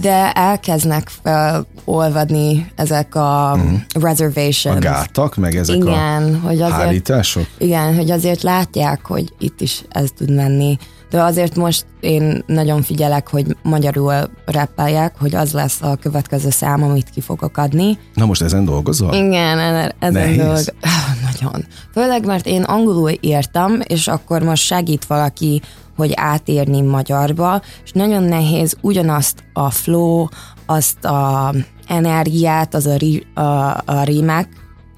de 0.00 0.32
elkezdnek 0.32 1.10
felolvadni 1.22 2.72
ezek 2.76 3.14
a 3.14 3.56
mm. 3.56 3.74
reservations. 4.00 4.76
A 4.76 4.78
gátak, 4.78 5.36
meg 5.36 5.56
ezek 5.56 5.76
igen, 5.76 6.34
a 6.34 6.46
hogy 6.46 6.60
azért, 6.60 6.80
hárítások? 6.80 7.46
Igen, 7.58 7.94
hogy 7.94 8.10
azért 8.10 8.42
látják, 8.42 9.06
hogy 9.06 9.32
itt 9.38 9.60
is 9.60 9.84
ez 9.88 10.08
tud 10.16 10.34
menni. 10.34 10.78
De 11.10 11.22
azért 11.22 11.56
most 11.56 11.86
én 12.00 12.42
nagyon 12.46 12.82
figyelek, 12.82 13.28
hogy 13.28 13.56
magyarul 13.62 14.14
rappeljek, 14.44 15.14
hogy 15.18 15.34
az 15.34 15.52
lesz 15.52 15.82
a 15.82 15.96
következő 15.96 16.50
szám, 16.50 16.82
amit 16.82 17.10
ki 17.10 17.20
fogok 17.20 17.56
adni. 17.56 17.98
Na 18.14 18.26
most 18.26 18.42
ezen 18.42 18.64
dolgozol? 18.64 19.14
Igen, 19.14 19.58
ezen 19.98 20.36
dolgozom. 20.36 20.76
Nagyon. 21.32 21.66
Főleg, 21.92 22.26
mert 22.26 22.46
én 22.46 22.62
angolul 22.62 23.10
írtam, 23.20 23.78
és 23.84 24.08
akkor 24.08 24.42
most 24.42 24.62
segít 24.62 25.04
valaki 25.04 25.62
hogy 25.96 26.12
átérni 26.14 26.80
magyarba, 26.80 27.62
és 27.84 27.92
nagyon 27.92 28.22
nehéz 28.22 28.76
ugyanazt 28.80 29.44
a 29.52 29.70
flow, 29.70 30.26
azt 30.66 31.04
a 31.04 31.54
energiát, 31.86 32.74
az 32.74 32.86
a, 32.86 32.96
rí, 32.96 33.26
a, 33.34 33.40
a 33.84 34.02
rímek, 34.04 34.48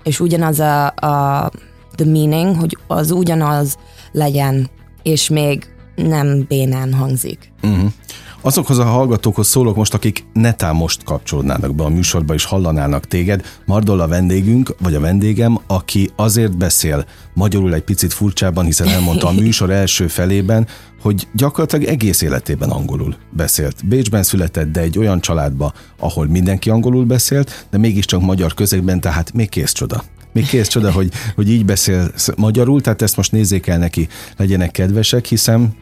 és 0.02 0.20
ugyanaz 0.20 0.60
a, 0.60 0.86
a 0.86 1.50
the 1.94 2.04
meaning, 2.04 2.56
hogy 2.56 2.78
az 2.86 3.10
ugyanaz 3.10 3.76
legyen, 4.12 4.70
és 5.02 5.28
még 5.28 5.66
nem 5.94 6.44
bénán 6.48 6.94
hangzik. 6.94 7.52
Uh-huh. 7.62 7.92
Azokhoz 8.40 8.78
a 8.78 8.84
hallgatókhoz 8.84 9.46
szólok 9.46 9.76
most, 9.76 9.94
akik 9.94 10.24
netán 10.32 10.74
most 10.74 11.04
kapcsolódnának 11.04 11.74
be 11.74 11.84
a 11.84 11.88
műsorba 11.88 12.34
és 12.34 12.44
hallanának 12.44 13.06
téged. 13.06 13.44
Mardol 13.64 14.00
a 14.00 14.08
vendégünk, 14.08 14.74
vagy 14.82 14.94
a 14.94 15.00
vendégem, 15.00 15.58
aki 15.66 16.10
azért 16.16 16.56
beszél 16.56 17.04
magyarul 17.34 17.74
egy 17.74 17.82
picit 17.82 18.12
furcsában, 18.12 18.64
hiszen 18.64 18.88
elmondta 18.88 19.26
a 19.26 19.32
műsor 19.42 19.70
első 19.70 20.06
felében, 20.06 20.66
hogy 21.02 21.28
gyakorlatilag 21.32 21.84
egész 21.84 22.22
életében 22.22 22.70
angolul 22.70 23.16
beszélt. 23.30 23.86
Bécsben 23.86 24.22
született, 24.22 24.72
de 24.72 24.80
egy 24.80 24.98
olyan 24.98 25.20
családba, 25.20 25.72
ahol 25.98 26.26
mindenki 26.26 26.70
angolul 26.70 27.04
beszélt, 27.04 27.66
de 27.70 27.78
mégiscsak 27.78 28.20
magyar 28.20 28.54
közegben, 28.54 29.00
tehát 29.00 29.32
még 29.32 29.48
kész 29.48 29.72
csoda. 29.72 30.02
Még 30.32 30.46
kész 30.46 30.68
csoda, 30.68 30.92
hogy, 30.92 31.12
hogy 31.34 31.50
így 31.50 31.64
beszél 31.64 32.10
magyarul, 32.36 32.80
tehát 32.80 33.02
ezt 33.02 33.16
most 33.16 33.32
nézzék 33.32 33.66
el 33.66 33.78
neki, 33.78 34.08
legyenek 34.36 34.70
kedvesek, 34.70 35.26
hiszen 35.26 35.74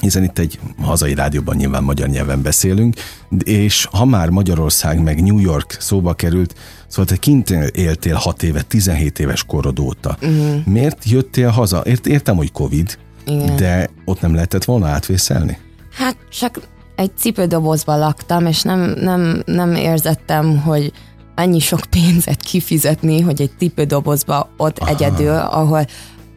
hiszen 0.00 0.22
itt 0.22 0.38
egy 0.38 0.58
hazai 0.82 1.14
rádióban 1.14 1.56
nyilván 1.56 1.82
magyar 1.82 2.08
nyelven 2.08 2.42
beszélünk, 2.42 2.94
és 3.44 3.88
ha 3.92 4.04
már 4.04 4.28
Magyarország 4.28 5.02
meg 5.02 5.22
New 5.22 5.38
York 5.38 5.76
szóba 5.78 6.14
került, 6.14 6.54
szóval 6.86 7.04
te 7.04 7.16
kint 7.16 7.50
éltél 7.74 8.14
6 8.14 8.42
éve, 8.42 8.62
17 8.62 9.18
éves 9.18 9.44
korod 9.44 9.78
óta. 9.78 10.16
Uh-huh. 10.22 10.66
Miért 10.66 11.04
jöttél 11.04 11.48
haza? 11.48 11.80
Ért, 11.80 12.06
értem, 12.06 12.36
hogy 12.36 12.52
Covid, 12.52 12.98
Igen. 13.26 13.56
de 13.56 13.90
ott 14.04 14.20
nem 14.20 14.34
lehetett 14.34 14.64
volna 14.64 14.86
átvészelni? 14.86 15.58
Hát 15.92 16.16
csak 16.30 16.60
egy 16.96 17.10
cipődobozban 17.16 17.98
laktam, 17.98 18.46
és 18.46 18.62
nem, 18.62 18.80
nem, 19.00 19.42
nem 19.44 19.74
érzettem, 19.74 20.60
hogy 20.60 20.92
annyi 21.34 21.58
sok 21.58 21.80
pénzet 21.90 22.42
kifizetni, 22.42 23.20
hogy 23.20 23.40
egy 23.40 23.50
cipődobozba 23.58 24.50
ott 24.56 24.78
Aha. 24.78 24.90
egyedül, 24.90 25.36
ahol, 25.36 25.86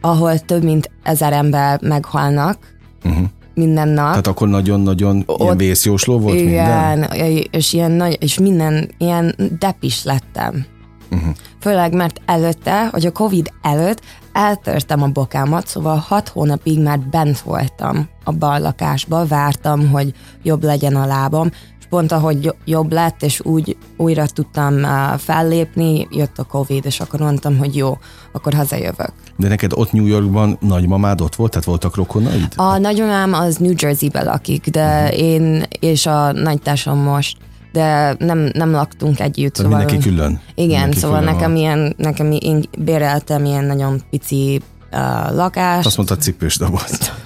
ahol 0.00 0.38
több 0.38 0.62
mint 0.62 0.90
ezer 1.02 1.32
ember 1.32 1.80
meghalnak, 1.82 2.58
uh-huh 3.04 3.28
minden 3.60 3.88
nap. 3.88 4.08
Tehát 4.08 4.26
akkor 4.26 4.48
nagyon-nagyon 4.48 5.22
Ott, 5.26 5.40
ilyen 5.40 5.56
vészjósló 5.56 6.18
volt 6.18 6.38
igen, 6.38 6.98
minden? 6.98 7.48
és 7.50 7.72
ilyen 7.72 7.90
nagy, 7.90 8.16
és 8.20 8.38
minden 8.38 8.90
ilyen 8.98 9.34
depis 9.58 10.04
lettem. 10.04 10.66
Uh-huh. 11.10 11.34
Főleg, 11.60 11.94
mert 11.94 12.20
előtte, 12.26 12.86
hogy 12.86 13.06
a 13.06 13.12
Covid 13.12 13.52
előtt 13.62 14.00
eltörtem 14.32 15.02
a 15.02 15.06
bokámat, 15.06 15.66
szóval 15.66 15.96
hat 15.96 16.28
hónapig 16.28 16.82
már 16.82 16.98
bent 16.98 17.40
voltam 17.40 18.08
a 18.24 18.32
bal 18.32 18.60
lakásba, 18.60 19.26
vártam, 19.26 19.88
hogy 19.88 20.12
jobb 20.42 20.64
legyen 20.64 20.96
a 20.96 21.06
lábam, 21.06 21.50
pont 21.90 22.12
ahogy 22.12 22.54
jobb 22.64 22.92
lett, 22.92 23.22
és 23.22 23.40
úgy 23.44 23.76
újra 23.96 24.26
tudtam 24.26 24.74
fellépni, 25.18 26.08
jött 26.10 26.38
a 26.38 26.44
Covid, 26.44 26.86
és 26.86 27.00
akkor 27.00 27.20
mondtam, 27.20 27.58
hogy 27.58 27.76
jó, 27.76 27.98
akkor 28.32 28.54
hazajövök. 28.54 29.12
De 29.36 29.48
neked 29.48 29.72
ott 29.74 29.92
New 29.92 30.06
Yorkban 30.06 30.58
nagymamád 30.60 31.20
ott 31.20 31.34
volt, 31.34 31.50
tehát 31.50 31.66
voltak 31.66 31.96
rokonaid? 31.96 32.52
A 32.56 32.78
nagymamám 32.78 33.32
az 33.32 33.56
New 33.56 33.72
Jersey-be 33.76 34.22
lakik, 34.22 34.68
de 34.68 35.02
uh-huh. 35.02 35.18
én 35.18 35.62
és 35.80 36.06
a 36.06 36.32
nagytársam 36.32 36.98
most 36.98 37.36
de 37.72 38.14
nem, 38.18 38.50
nem 38.52 38.70
laktunk 38.70 39.20
együtt. 39.20 39.54
szóval 39.54 39.78
mindenki 39.78 40.08
külön? 40.08 40.40
Igen, 40.54 40.68
mindenki 40.68 40.98
szóval 40.98 41.18
külön 41.18 41.34
nekem, 41.34 41.56
ilyen, 41.56 41.94
nekem 41.96 42.32
én 42.32 42.64
béreltem 42.78 43.44
ilyen 43.44 43.64
nagyon 43.64 44.02
pici 44.10 44.60
uh, 44.92 45.34
lakást. 45.34 45.86
Azt 45.86 45.96
mondta 45.96 46.16
cipős 46.16 46.56
doboz. 46.56 46.98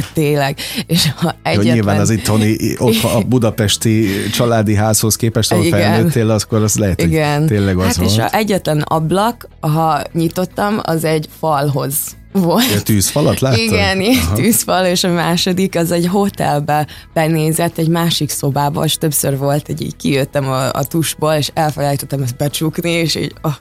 de 0.00 0.06
tényleg. 0.12 0.56
És 0.86 1.10
ha 1.16 1.34
egyetlen... 1.42 1.66
Jó, 1.66 1.72
nyilván 1.72 2.00
az 2.00 2.10
itthoni, 2.10 2.56
ott 2.78 3.02
a 3.02 3.22
budapesti 3.28 4.08
családi 4.32 4.74
házhoz 4.74 5.16
képest, 5.16 5.52
ahol 5.52 5.64
Igen. 5.64 5.80
felnőttél, 5.80 6.30
akkor 6.30 6.62
az 6.62 6.76
lehet, 6.76 7.02
Igen. 7.02 7.38
hogy 7.38 7.46
tényleg 7.46 7.78
az 7.78 7.84
hát 7.84 7.96
volt. 7.96 8.10
és 8.10 8.18
a 8.18 8.34
egyetlen 8.34 8.80
ablak, 8.80 9.48
ha 9.60 10.02
nyitottam, 10.12 10.80
az 10.82 11.04
egy 11.04 11.28
falhoz 11.40 11.94
volt. 12.32 12.72
A 12.76 12.82
tűzfalat 12.82 13.40
láttad? 13.40 13.58
Igen, 13.58 14.00
Aha. 14.00 14.34
tűzfal, 14.34 14.86
és 14.86 15.04
a 15.04 15.12
második 15.12 15.76
az 15.76 15.90
egy 15.90 16.06
hotelbe 16.06 16.86
benézett 17.12 17.78
egy 17.78 17.88
másik 17.88 18.30
szobába, 18.30 18.84
és 18.84 18.94
többször 18.94 19.38
volt, 19.38 19.66
hogy 19.66 19.82
így 19.82 19.96
kijöttem 19.96 20.48
a, 20.48 20.72
a 20.72 20.84
tusból, 20.84 21.32
és 21.32 21.50
elfelejtettem 21.54 22.22
ezt 22.22 22.36
becsukni, 22.36 22.90
és 22.90 23.14
így 23.14 23.34
oh. 23.42 23.54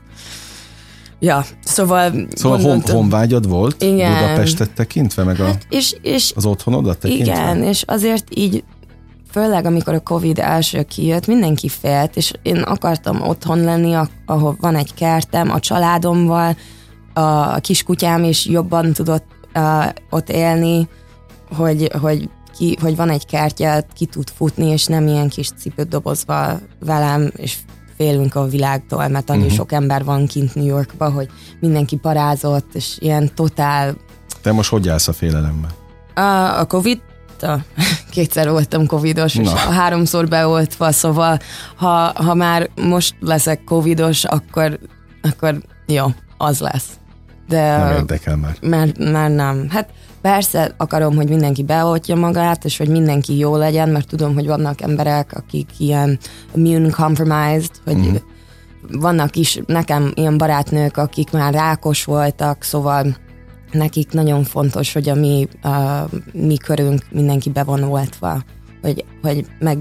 Ja, 1.20 1.46
szóval... 1.64 2.12
Szóval 2.36 2.60
hon, 2.60 2.82
honvágyad 2.82 3.48
volt 3.48 3.82
igen. 3.82 4.14
Budapestet 4.14 4.72
tekintve, 4.72 5.24
meg 5.24 5.40
a, 5.40 5.46
hát 5.46 5.66
és, 5.70 5.96
és, 6.02 6.34
az 6.36 6.46
otthonodat 6.46 6.98
tekintve? 6.98 7.34
Igen, 7.34 7.64
és 7.64 7.84
azért 7.88 8.36
így 8.36 8.64
főleg 9.32 9.66
amikor 9.66 9.94
a 9.94 10.00
Covid 10.00 10.40
első 10.40 10.84
kijött, 10.84 11.28
mindenki 11.28 11.70
félt, 11.70 12.16
és 12.16 12.32
én 12.42 12.58
akartam 12.58 13.22
otthon 13.22 13.60
lenni, 13.60 13.96
ahol 14.26 14.56
van 14.60 14.76
egy 14.76 14.94
kertem, 14.94 15.52
a 15.52 15.60
családommal, 15.60 16.56
a 17.14 17.60
kiskutyám 17.60 18.24
is 18.24 18.46
jobban 18.46 18.94
tudott 18.94 19.26
uh, 19.56 19.86
ott 20.10 20.30
élni, 20.30 20.88
hogy, 21.56 21.92
hogy, 22.02 22.30
ki, 22.58 22.78
hogy 22.82 22.96
van 22.96 23.10
egy 23.10 23.26
kertje, 23.26 23.86
ki 23.94 24.06
tud 24.06 24.30
futni, 24.36 24.66
és 24.66 24.86
nem 24.86 25.08
ilyen 25.08 25.30
kis 25.30 25.50
cipőt 25.58 25.88
dobozva 25.88 26.60
velem, 26.80 27.32
és 27.36 27.58
félünk 28.00 28.36
a 28.36 28.48
világtól, 28.48 29.08
mert 29.08 29.30
annyi 29.30 29.42
uh-huh. 29.42 29.56
sok 29.56 29.72
ember 29.72 30.04
van 30.04 30.28
kint 30.28 30.56
New 30.56 30.66
Yorkba, 30.66 31.10
hogy 31.10 31.30
mindenki 31.60 31.96
parázott, 31.96 32.76
és 32.76 32.98
ilyen 33.00 33.32
totál... 33.36 33.96
Te 34.42 34.52
most 34.52 34.70
hogy 34.70 34.90
állsz 34.90 35.08
a 35.08 35.14
félelemmel? 35.14 35.70
A, 36.16 36.60
a 36.60 36.66
Covid 36.66 37.02
kétszer 38.12 38.50
voltam 38.50 38.86
covidos, 38.86 39.34
Na. 39.34 39.42
és 39.42 39.50
háromszor 39.50 40.28
beoltva, 40.28 40.92
szóval 40.92 41.40
ha, 41.76 42.12
ha 42.16 42.34
már 42.34 42.70
most 42.76 43.16
leszek 43.20 43.64
covidos, 43.64 44.24
akkor, 44.24 44.80
akkor 45.22 45.62
jó, 45.86 46.06
az 46.38 46.60
lesz. 46.60 46.99
De, 47.50 47.78
nem 47.78 47.96
érdekel 47.96 48.36
már. 48.36 48.56
Már, 48.62 48.98
már 49.12 49.32
nem. 49.32 49.68
Hát 49.70 49.90
persze 50.22 50.74
akarom, 50.78 51.16
hogy 51.16 51.30
mindenki 51.30 51.64
beoltja 51.64 52.16
magát, 52.16 52.66
és 52.66 52.78
hogy 52.78 52.90
mindenki 52.90 53.38
jó 53.38 53.56
legyen, 53.56 53.90
mert 53.90 54.08
tudom, 54.08 54.34
hogy 54.34 54.46
vannak 54.46 54.82
emberek, 54.82 55.34
akik 55.34 55.70
ilyen 55.78 56.20
immune 56.56 56.90
compromised, 56.90 57.72
hogy 57.86 57.98
mm. 57.98 58.16
vannak 58.92 59.36
is 59.36 59.60
nekem 59.66 60.12
ilyen 60.16 60.38
barátnők, 60.38 60.98
akik 60.98 61.32
már 61.32 61.54
rákos 61.54 62.04
voltak, 62.04 62.64
szóval 62.64 63.16
nekik 63.72 64.12
nagyon 64.12 64.44
fontos, 64.44 64.94
hogy 64.94 65.10
a 65.10 65.16
mi, 65.16 65.48
a 65.62 65.70
mi 66.32 66.58
körünk 66.58 67.02
mindenki 67.12 67.50
be 67.50 67.64
van 67.64 67.84
oltva, 67.84 68.44
hogy, 68.82 69.06
hogy 69.22 69.46
meg 69.60 69.78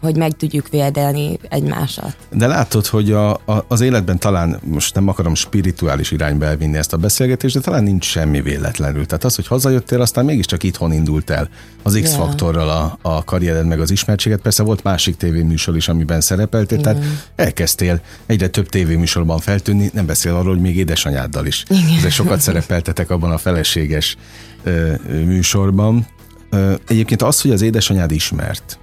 hogy 0.00 0.16
meg 0.16 0.32
tudjuk 0.32 0.68
védeni 0.68 1.38
egymásat. 1.48 2.16
De 2.30 2.46
látod, 2.46 2.86
hogy 2.86 3.12
a, 3.12 3.30
a, 3.30 3.64
az 3.68 3.80
életben 3.80 4.18
talán, 4.18 4.60
most 4.64 4.94
nem 4.94 5.08
akarom 5.08 5.34
spirituális 5.34 6.10
irányba 6.10 6.44
elvinni 6.44 6.76
ezt 6.76 6.92
a 6.92 6.96
beszélgetést, 6.96 7.54
de 7.54 7.60
talán 7.60 7.82
nincs 7.82 8.04
semmi 8.04 8.40
véletlenül. 8.40 9.06
Tehát 9.06 9.24
az, 9.24 9.34
hogy 9.34 9.46
hazajöttél, 9.46 10.00
aztán 10.00 10.24
mégiscsak 10.24 10.62
itthon 10.62 10.92
indult 10.92 11.30
el 11.30 11.48
az 11.82 11.98
X-faktorral 12.02 12.68
a, 12.68 12.98
a 13.02 13.24
karriered 13.24 13.66
meg 13.66 13.80
az 13.80 13.90
ismertséget. 13.90 14.40
Persze 14.40 14.62
volt 14.62 14.82
másik 14.82 15.16
tévéműsor 15.16 15.76
is, 15.76 15.88
amiben 15.88 16.20
szerepeltél, 16.20 16.78
Igen. 16.78 16.94
tehát 16.94 17.08
elkezdtél 17.36 18.00
egyre 18.26 18.48
több 18.48 18.68
tévéműsorban 18.68 19.38
feltűnni, 19.38 19.90
nem 19.92 20.06
beszél 20.06 20.34
arról, 20.34 20.52
hogy 20.52 20.62
még 20.62 20.76
édesanyáddal 20.76 21.46
is. 21.46 21.64
Igen. 21.68 22.10
sokat 22.10 22.40
szerepeltetek 22.40 23.10
abban 23.10 23.30
a 23.30 23.38
feleséges 23.38 24.16
ö, 24.62 24.92
műsorban. 25.24 26.06
Ö, 26.50 26.74
egyébként 26.88 27.22
az, 27.22 27.40
hogy 27.40 27.50
az 27.50 27.62
édesanyád 27.62 28.10
ismert, 28.10 28.78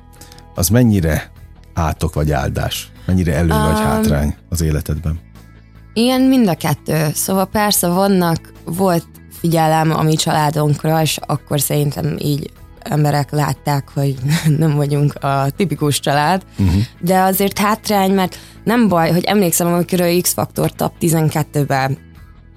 az 0.58 0.68
mennyire 0.70 1.32
átok 1.74 2.14
vagy 2.14 2.32
áldás? 2.32 2.92
Mennyire 3.06 3.34
elő 3.34 3.52
um, 3.52 3.64
vagy 3.64 3.80
hátrány 3.80 4.36
az 4.50 4.62
életedben? 4.62 5.20
Ilyen 5.94 6.22
mind 6.22 6.48
a 6.48 6.56
kettő. 6.56 7.10
Szóval 7.14 7.46
persze 7.46 7.88
vannak, 7.88 8.52
volt 8.66 9.06
figyelem 9.40 9.92
a 9.92 10.02
mi 10.02 10.16
családunkra, 10.16 11.02
és 11.02 11.20
akkor 11.26 11.60
szerintem 11.60 12.16
így 12.20 12.52
emberek 12.80 13.32
látták, 13.32 13.90
hogy 13.94 14.16
nem 14.58 14.76
vagyunk 14.76 15.14
a 15.14 15.50
tipikus 15.56 16.00
család, 16.00 16.44
uh-huh. 16.60 16.82
de 17.00 17.20
azért 17.20 17.58
hátrány, 17.58 18.12
mert 18.12 18.38
nem 18.64 18.88
baj, 18.88 19.12
hogy 19.12 19.24
emlékszem, 19.24 19.68
amikor 19.68 20.02
a 20.02 20.22
X-Faktor 20.22 20.72
Top 20.72 20.94
12-ben 21.00 21.98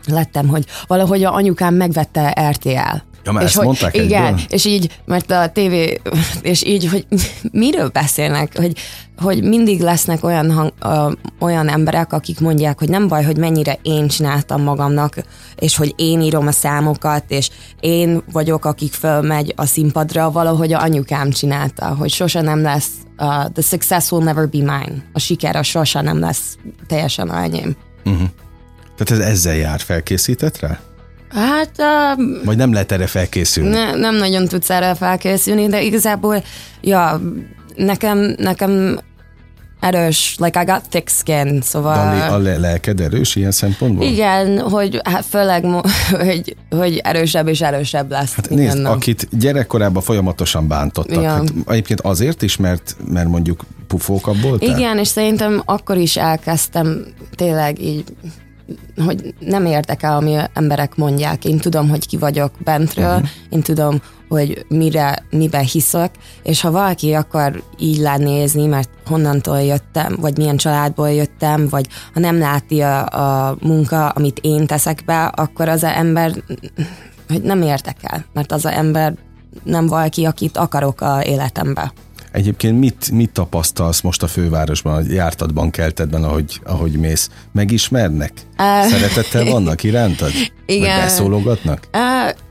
lettem, 0.06 0.48
hogy 0.48 0.66
valahogy 0.86 1.24
a 1.24 1.34
anyukám 1.34 1.74
megvette 1.74 2.50
RTL. 2.50 3.09
Ja, 3.24 3.33
már 3.33 3.42
és 3.42 3.48
ezt 3.48 3.56
hogy, 3.56 3.66
mondták 3.66 3.94
Igen, 3.94 4.24
egyből? 4.24 4.40
és 4.48 4.64
így, 4.64 5.00
mert 5.04 5.30
a 5.30 5.48
tévé, 5.48 6.00
és 6.42 6.64
így, 6.64 6.88
hogy 6.88 7.06
miről 7.52 7.88
beszélnek, 7.88 8.56
hogy, 8.56 8.76
hogy 9.16 9.42
mindig 9.42 9.80
lesznek 9.80 10.24
olyan, 10.24 10.52
hang, 10.52 10.72
ö, 10.83 11.12
olyan 11.38 11.68
emberek, 11.68 12.12
akik 12.12 12.40
mondják, 12.40 12.78
hogy 12.78 12.88
nem 12.88 13.09
baj, 13.09 13.24
hogy 13.24 13.37
mennyire 13.37 13.78
én 13.83 14.09
csináltam 14.09 14.62
magamnak, 14.62 15.16
és 15.56 15.76
hogy 15.76 15.94
én 15.96 16.20
írom 16.20 16.46
a 16.46 16.52
számokat, 16.52 17.24
és 17.28 17.50
én 17.80 18.22
vagyok, 18.33 18.64
akik 18.64 18.92
fölmegy 18.92 19.52
a 19.56 19.66
színpadra, 19.66 20.30
valahogy 20.30 20.72
a 20.72 20.83
anyukám 20.83 21.30
csinálta, 21.30 21.87
hogy 21.87 22.11
sose 22.11 22.40
nem 22.40 22.62
lesz, 22.62 22.88
uh, 23.18 23.52
the 23.52 23.62
success 23.62 24.11
will 24.11 24.24
never 24.24 24.48
be 24.48 24.59
mine. 24.59 25.04
A 25.12 25.18
siker 25.18 25.56
a 25.56 25.62
sose 25.62 26.00
nem 26.00 26.20
lesz 26.20 26.56
teljesen 26.87 27.28
a 27.28 27.42
enyém. 27.42 27.76
Uh-huh. 28.04 28.28
Tehát 28.96 29.22
ez 29.24 29.30
ezzel 29.30 29.56
jár, 29.56 29.80
felkészített 29.80 30.59
rá? 30.59 30.78
Hát... 31.30 31.70
Um, 32.18 32.40
Vagy 32.44 32.56
nem 32.56 32.72
lehet 32.72 32.92
erre 32.92 33.06
felkészülni? 33.06 33.70
Ne, 33.70 33.94
nem 33.94 34.14
nagyon 34.14 34.46
tudsz 34.46 34.70
erre 34.70 34.94
felkészülni, 34.94 35.66
de 35.66 35.82
igazából, 35.82 36.42
ja, 36.80 37.20
nekem, 37.76 38.34
nekem 38.38 38.98
erős, 39.80 40.36
like 40.38 40.60
I 40.60 40.64
got 40.64 40.88
thick 40.88 41.08
skin, 41.08 41.60
szóval... 41.62 41.94
Dani, 41.94 42.20
a 42.20 42.38
le- 42.38 42.58
lelked 42.58 43.00
erős 43.00 43.36
ilyen 43.36 43.50
szempontból? 43.50 44.06
Igen, 44.06 44.58
hogy 44.58 45.00
hát 45.04 45.24
főleg, 45.24 45.64
hogy, 46.24 46.56
hogy 46.70 46.96
erősebb 46.96 47.48
és 47.48 47.60
erősebb 47.60 48.10
lesz. 48.10 48.34
Hát 48.34 48.50
nézd, 48.50 48.78
nap. 48.78 48.94
akit 48.94 49.28
gyerekkorában 49.38 50.02
folyamatosan 50.02 50.68
bántottak, 50.68 51.22
ja. 51.22 51.30
hát 51.30 51.52
egyébként 51.66 52.00
azért 52.00 52.42
is, 52.42 52.56
mert, 52.56 52.96
mert 53.08 53.28
mondjuk 53.28 53.64
pufókabb 53.86 54.40
voltál? 54.40 54.78
Igen, 54.78 54.98
és 54.98 55.08
szerintem 55.08 55.62
akkor 55.64 55.96
is 55.96 56.16
elkezdtem 56.16 57.06
tényleg 57.34 57.82
így 57.82 58.04
hogy 59.04 59.35
nem 59.38 59.66
érdekel, 59.66 60.16
ami 60.16 60.37
emberek 60.54 60.96
mondják. 60.96 61.44
Én 61.44 61.59
tudom, 61.59 61.88
hogy 61.88 62.06
ki 62.06 62.16
vagyok 62.16 62.52
bentről, 62.64 63.14
uh-huh. 63.14 63.28
én 63.48 63.62
tudom, 63.62 64.02
hogy 64.28 64.64
mire, 64.68 65.24
miben 65.30 65.64
hiszek, 65.64 66.14
és 66.42 66.61
ha 66.61 66.70
valaki 66.70 67.12
akar 67.12 67.62
így 67.78 67.98
lenézni, 67.98 68.66
mert 68.66 68.90
honnantól 69.06 69.61
jöttem, 69.61 70.16
vagy 70.20 70.37
milyen 70.37 70.56
családból 70.56 71.11
jöttem, 71.11 71.68
vagy 71.68 71.87
ha 72.14 72.20
nem 72.20 72.38
látja 72.38 73.02
a 73.02 73.56
munka, 73.61 74.09
amit 74.09 74.38
én 74.42 74.66
teszek 74.66 75.02
be, 75.06 75.24
akkor 75.24 75.68
az 75.68 75.83
a 75.83 75.96
ember 75.96 76.33
hogy 77.28 77.42
nem 77.42 77.62
érdekel, 77.62 78.24
mert 78.33 78.52
az 78.52 78.64
a 78.64 78.72
ember 78.72 79.14
nem 79.62 79.87
valaki, 79.87 80.24
akit 80.24 80.56
akarok 80.56 81.00
a 81.00 81.24
életembe. 81.24 81.92
Egyébként 82.32 82.78
mit, 82.78 83.10
mit 83.10 83.30
tapasztalsz 83.30 84.00
most 84.00 84.22
a 84.22 84.26
fővárosban, 84.26 84.94
a 84.94 85.12
jártatban, 85.12 85.70
keltetben, 85.70 86.24
ahogy, 86.24 86.60
ahogy 86.64 86.92
mész? 86.92 87.30
Megismernek? 87.52 88.32
Uh, 88.58 88.90
Szeretettel 88.90 89.44
vannak 89.44 89.82
irántad? 89.82 90.30
Igen. 90.66 90.94
Vagy 90.94 91.04
beszólogatnak? 91.04 91.88
Uh, 91.92 92.00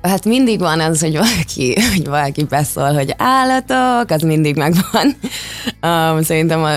hát 0.02 0.26
mindig 0.26 0.60
van 0.60 0.80
az, 0.80 1.02
hogy 1.02 1.18
valaki, 1.18 1.76
hogy 1.96 2.08
valaki 2.08 2.44
beszól, 2.44 2.94
hogy 2.94 3.14
állatok, 3.18 4.10
az 4.10 4.22
mindig 4.22 4.56
megvan. 4.56 5.16
Um, 5.82 6.22
szerintem 6.22 6.64
a, 6.64 6.70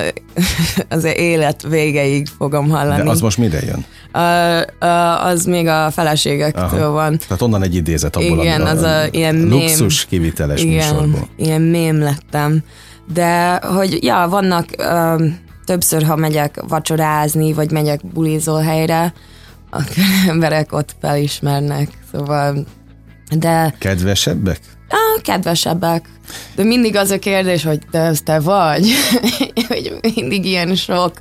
az 0.89 1.05
élet 1.05 1.63
végeig 1.63 2.29
fogom 2.39 2.71
hallani. 2.71 3.03
De 3.03 3.11
az 3.11 3.21
most 3.21 3.39
mire 3.39 3.61
jön? 3.61 3.85
Uh, 4.15 4.63
uh, 4.81 5.27
az 5.27 5.45
még 5.45 5.67
a 5.67 5.91
feleségektől 5.91 6.83
Aha. 6.83 6.91
van. 6.91 7.19
Tehát 7.19 7.43
onnan 7.43 7.63
egy 7.63 7.75
idézet 7.75 8.17
abból, 8.17 8.39
Igen, 8.39 8.61
a, 8.61 8.71
az 8.71 8.83
a, 8.83 9.01
a 9.01 9.07
ilyen 9.11 9.49
luxus 9.49 10.07
mém, 10.11 10.21
kiviteles 10.21 10.63
igen, 10.63 10.95
műsorból. 10.95 11.29
ilyen 11.37 11.61
mém 11.61 11.99
lettem 11.99 12.63
de 13.13 13.55
hogy 13.57 14.05
ja, 14.05 14.27
vannak 14.31 14.67
ö, 14.79 15.27
többször, 15.65 16.03
ha 16.03 16.17
megyek 16.17 16.63
vacsorázni, 16.69 17.53
vagy 17.53 17.71
megyek 17.71 18.07
bulizó 18.07 18.57
helyre, 18.57 19.13
akkor 19.71 19.97
emberek 20.29 20.73
ott 20.73 20.95
felismernek, 21.01 21.89
szóval 22.13 22.65
de... 23.39 23.75
Kedvesebbek? 23.79 24.61
Ah, 24.89 25.23
kedvesebbek. 25.23 26.05
De 26.55 26.65
mindig 26.65 26.97
az 26.97 27.11
a 27.11 27.19
kérdés, 27.19 27.65
hogy 27.65 27.79
te, 27.91 27.99
ez 27.99 28.21
te 28.21 28.41
vagy? 28.41 28.93
hogy 29.69 29.93
mindig 30.15 30.45
ilyen 30.45 30.75
sok 30.75 31.13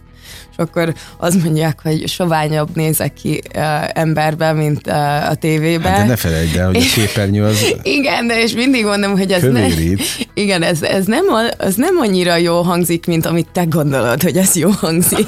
akkor 0.56 0.94
az 1.18 1.36
mondják, 1.36 1.80
hogy 1.84 2.08
soványabb 2.08 2.76
nézek 2.76 3.14
ki 3.14 3.42
uh, 3.56 3.64
emberben, 3.94 4.56
mint 4.56 4.88
uh, 4.88 5.30
a 5.30 5.36
tévében. 5.36 5.92
Hát 5.92 6.02
de 6.02 6.08
ne 6.08 6.16
felejtsd 6.16 6.56
el, 6.56 6.66
hogy 6.66 6.78
a 6.78 6.94
képernyő 6.96 7.44
az 7.44 7.76
Igen, 7.84 8.28
de 8.28 8.42
és 8.42 8.54
mindig 8.54 8.86
mondom, 8.86 9.18
hogy 9.18 9.32
ez, 9.32 9.44
ne, 9.44 9.68
igen, 10.34 10.64
ez, 10.64 10.82
ez 10.82 11.06
nem, 11.06 11.26
az 11.58 11.76
nem 11.76 11.98
annyira 11.98 12.36
jó 12.36 12.62
hangzik, 12.62 13.06
mint 13.06 13.26
amit 13.26 13.48
te 13.52 13.64
gondolod, 13.64 14.24
hogy 14.24 14.38
ez 14.38 14.56
jó 14.56 14.70
hangzik. 14.70 15.28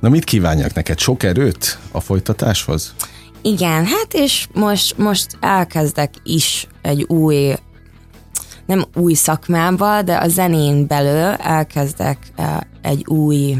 Na 0.00 0.08
mit 0.08 0.24
kívánjak 0.24 0.74
neked? 0.74 0.98
Sok 0.98 1.22
erőt 1.22 1.78
a 1.92 2.00
folytatáshoz? 2.00 2.94
Igen, 3.42 3.86
hát 3.86 4.14
és 4.14 4.48
most, 4.54 4.98
most 4.98 5.36
elkezdek 5.40 6.14
is 6.22 6.66
egy 6.82 7.02
új, 7.02 7.54
nem 8.66 8.84
új 8.94 9.14
szakmába, 9.14 10.02
de 10.02 10.16
a 10.16 10.28
zenén 10.28 10.86
belül 10.86 11.34
elkezdek 11.34 12.18
uh, 12.36 12.46
egy 12.82 13.06
új 13.06 13.56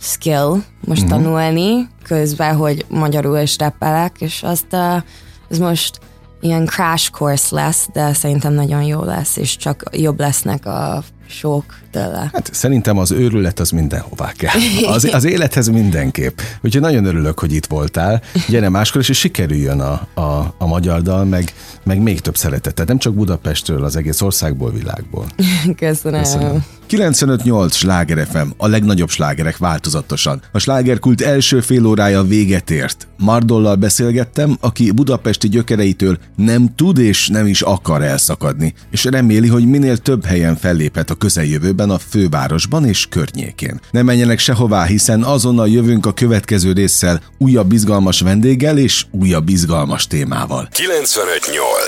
skill 0.00 0.62
most 0.84 1.02
uh-huh. 1.02 1.22
tanulni, 1.22 1.88
közben, 2.02 2.56
hogy 2.56 2.84
magyarul 2.88 3.38
is 3.38 3.58
reppelek, 3.58 4.16
és 4.20 4.42
azt 4.42 4.66
uh, 4.72 5.02
ez 5.48 5.58
most 5.58 6.00
ilyen 6.40 6.66
crash 6.66 7.10
course 7.10 7.54
lesz, 7.54 7.88
de 7.92 8.12
szerintem 8.12 8.52
nagyon 8.52 8.82
jó 8.82 9.02
lesz, 9.02 9.36
és 9.36 9.56
csak 9.56 9.82
jobb 9.92 10.20
lesznek 10.20 10.66
a 10.66 11.02
sok 11.28 11.64
tőle. 11.90 12.30
Hát 12.32 12.50
szerintem 12.52 12.98
az 12.98 13.10
őrület 13.10 13.60
az 13.60 13.70
mindenhová 13.70 14.32
kell. 14.32 14.54
Az, 14.86 15.08
az 15.12 15.24
élethez 15.24 15.68
mindenképp. 15.68 16.38
Úgyhogy 16.62 16.80
nagyon 16.82 17.04
örülök, 17.04 17.38
hogy 17.38 17.52
itt 17.52 17.66
voltál. 17.66 18.22
Gyere 18.48 18.68
máskor 18.68 19.00
is, 19.00 19.08
és 19.08 19.18
sikerüljön 19.18 19.80
a, 19.80 20.20
a, 20.20 20.54
a 20.58 20.66
magyar 20.66 21.02
dal, 21.02 21.24
meg, 21.24 21.52
meg 21.82 22.00
még 22.00 22.20
több 22.20 22.36
szeretetet. 22.36 22.88
Nem 22.88 22.98
csak 22.98 23.14
Budapestről, 23.14 23.84
az 23.84 23.96
egész 23.96 24.20
országból, 24.20 24.72
világból. 24.72 25.26
Köszönöm. 25.76 26.22
Köszönöm. 26.22 26.64
95-8 26.90 27.72
Sláger 27.72 28.26
FM, 28.26 28.48
a 28.56 28.66
legnagyobb 28.66 29.08
slágerek 29.08 29.56
változatosan. 29.56 30.42
A 30.52 30.58
slágerkult 30.58 31.20
első 31.20 31.60
fél 31.60 31.86
órája 31.86 32.22
véget 32.22 32.70
ért. 32.70 33.08
Mardollal 33.18 33.74
beszélgettem, 33.74 34.56
aki 34.60 34.90
budapesti 34.90 35.48
gyökereitől 35.48 36.18
nem 36.36 36.74
tud 36.74 36.98
és 36.98 37.28
nem 37.28 37.46
is 37.46 37.62
akar 37.62 38.02
elszakadni, 38.02 38.74
és 38.90 39.04
reméli, 39.04 39.48
hogy 39.48 39.66
minél 39.66 39.96
több 39.96 40.24
helyen 40.24 40.56
felléphet 40.56 41.10
a 41.10 41.14
közeljövőben 41.18 41.90
a 41.90 41.98
fővárosban 41.98 42.86
és 42.86 43.06
környékén. 43.06 43.80
Ne 43.90 44.02
menjenek 44.02 44.38
sehová, 44.38 44.84
hiszen 44.84 45.22
azonnal 45.22 45.68
jövünk 45.68 46.06
a 46.06 46.12
következő 46.12 46.72
résszel 46.72 47.22
újabb 47.38 47.72
izgalmas 47.72 48.20
vendéggel 48.20 48.78
és 48.78 49.04
újabb 49.10 49.48
izgalmas 49.48 50.06
témával. 50.06 50.68
95-8 50.72 50.82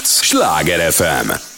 Sláger 0.04 0.92
FM 0.92 1.56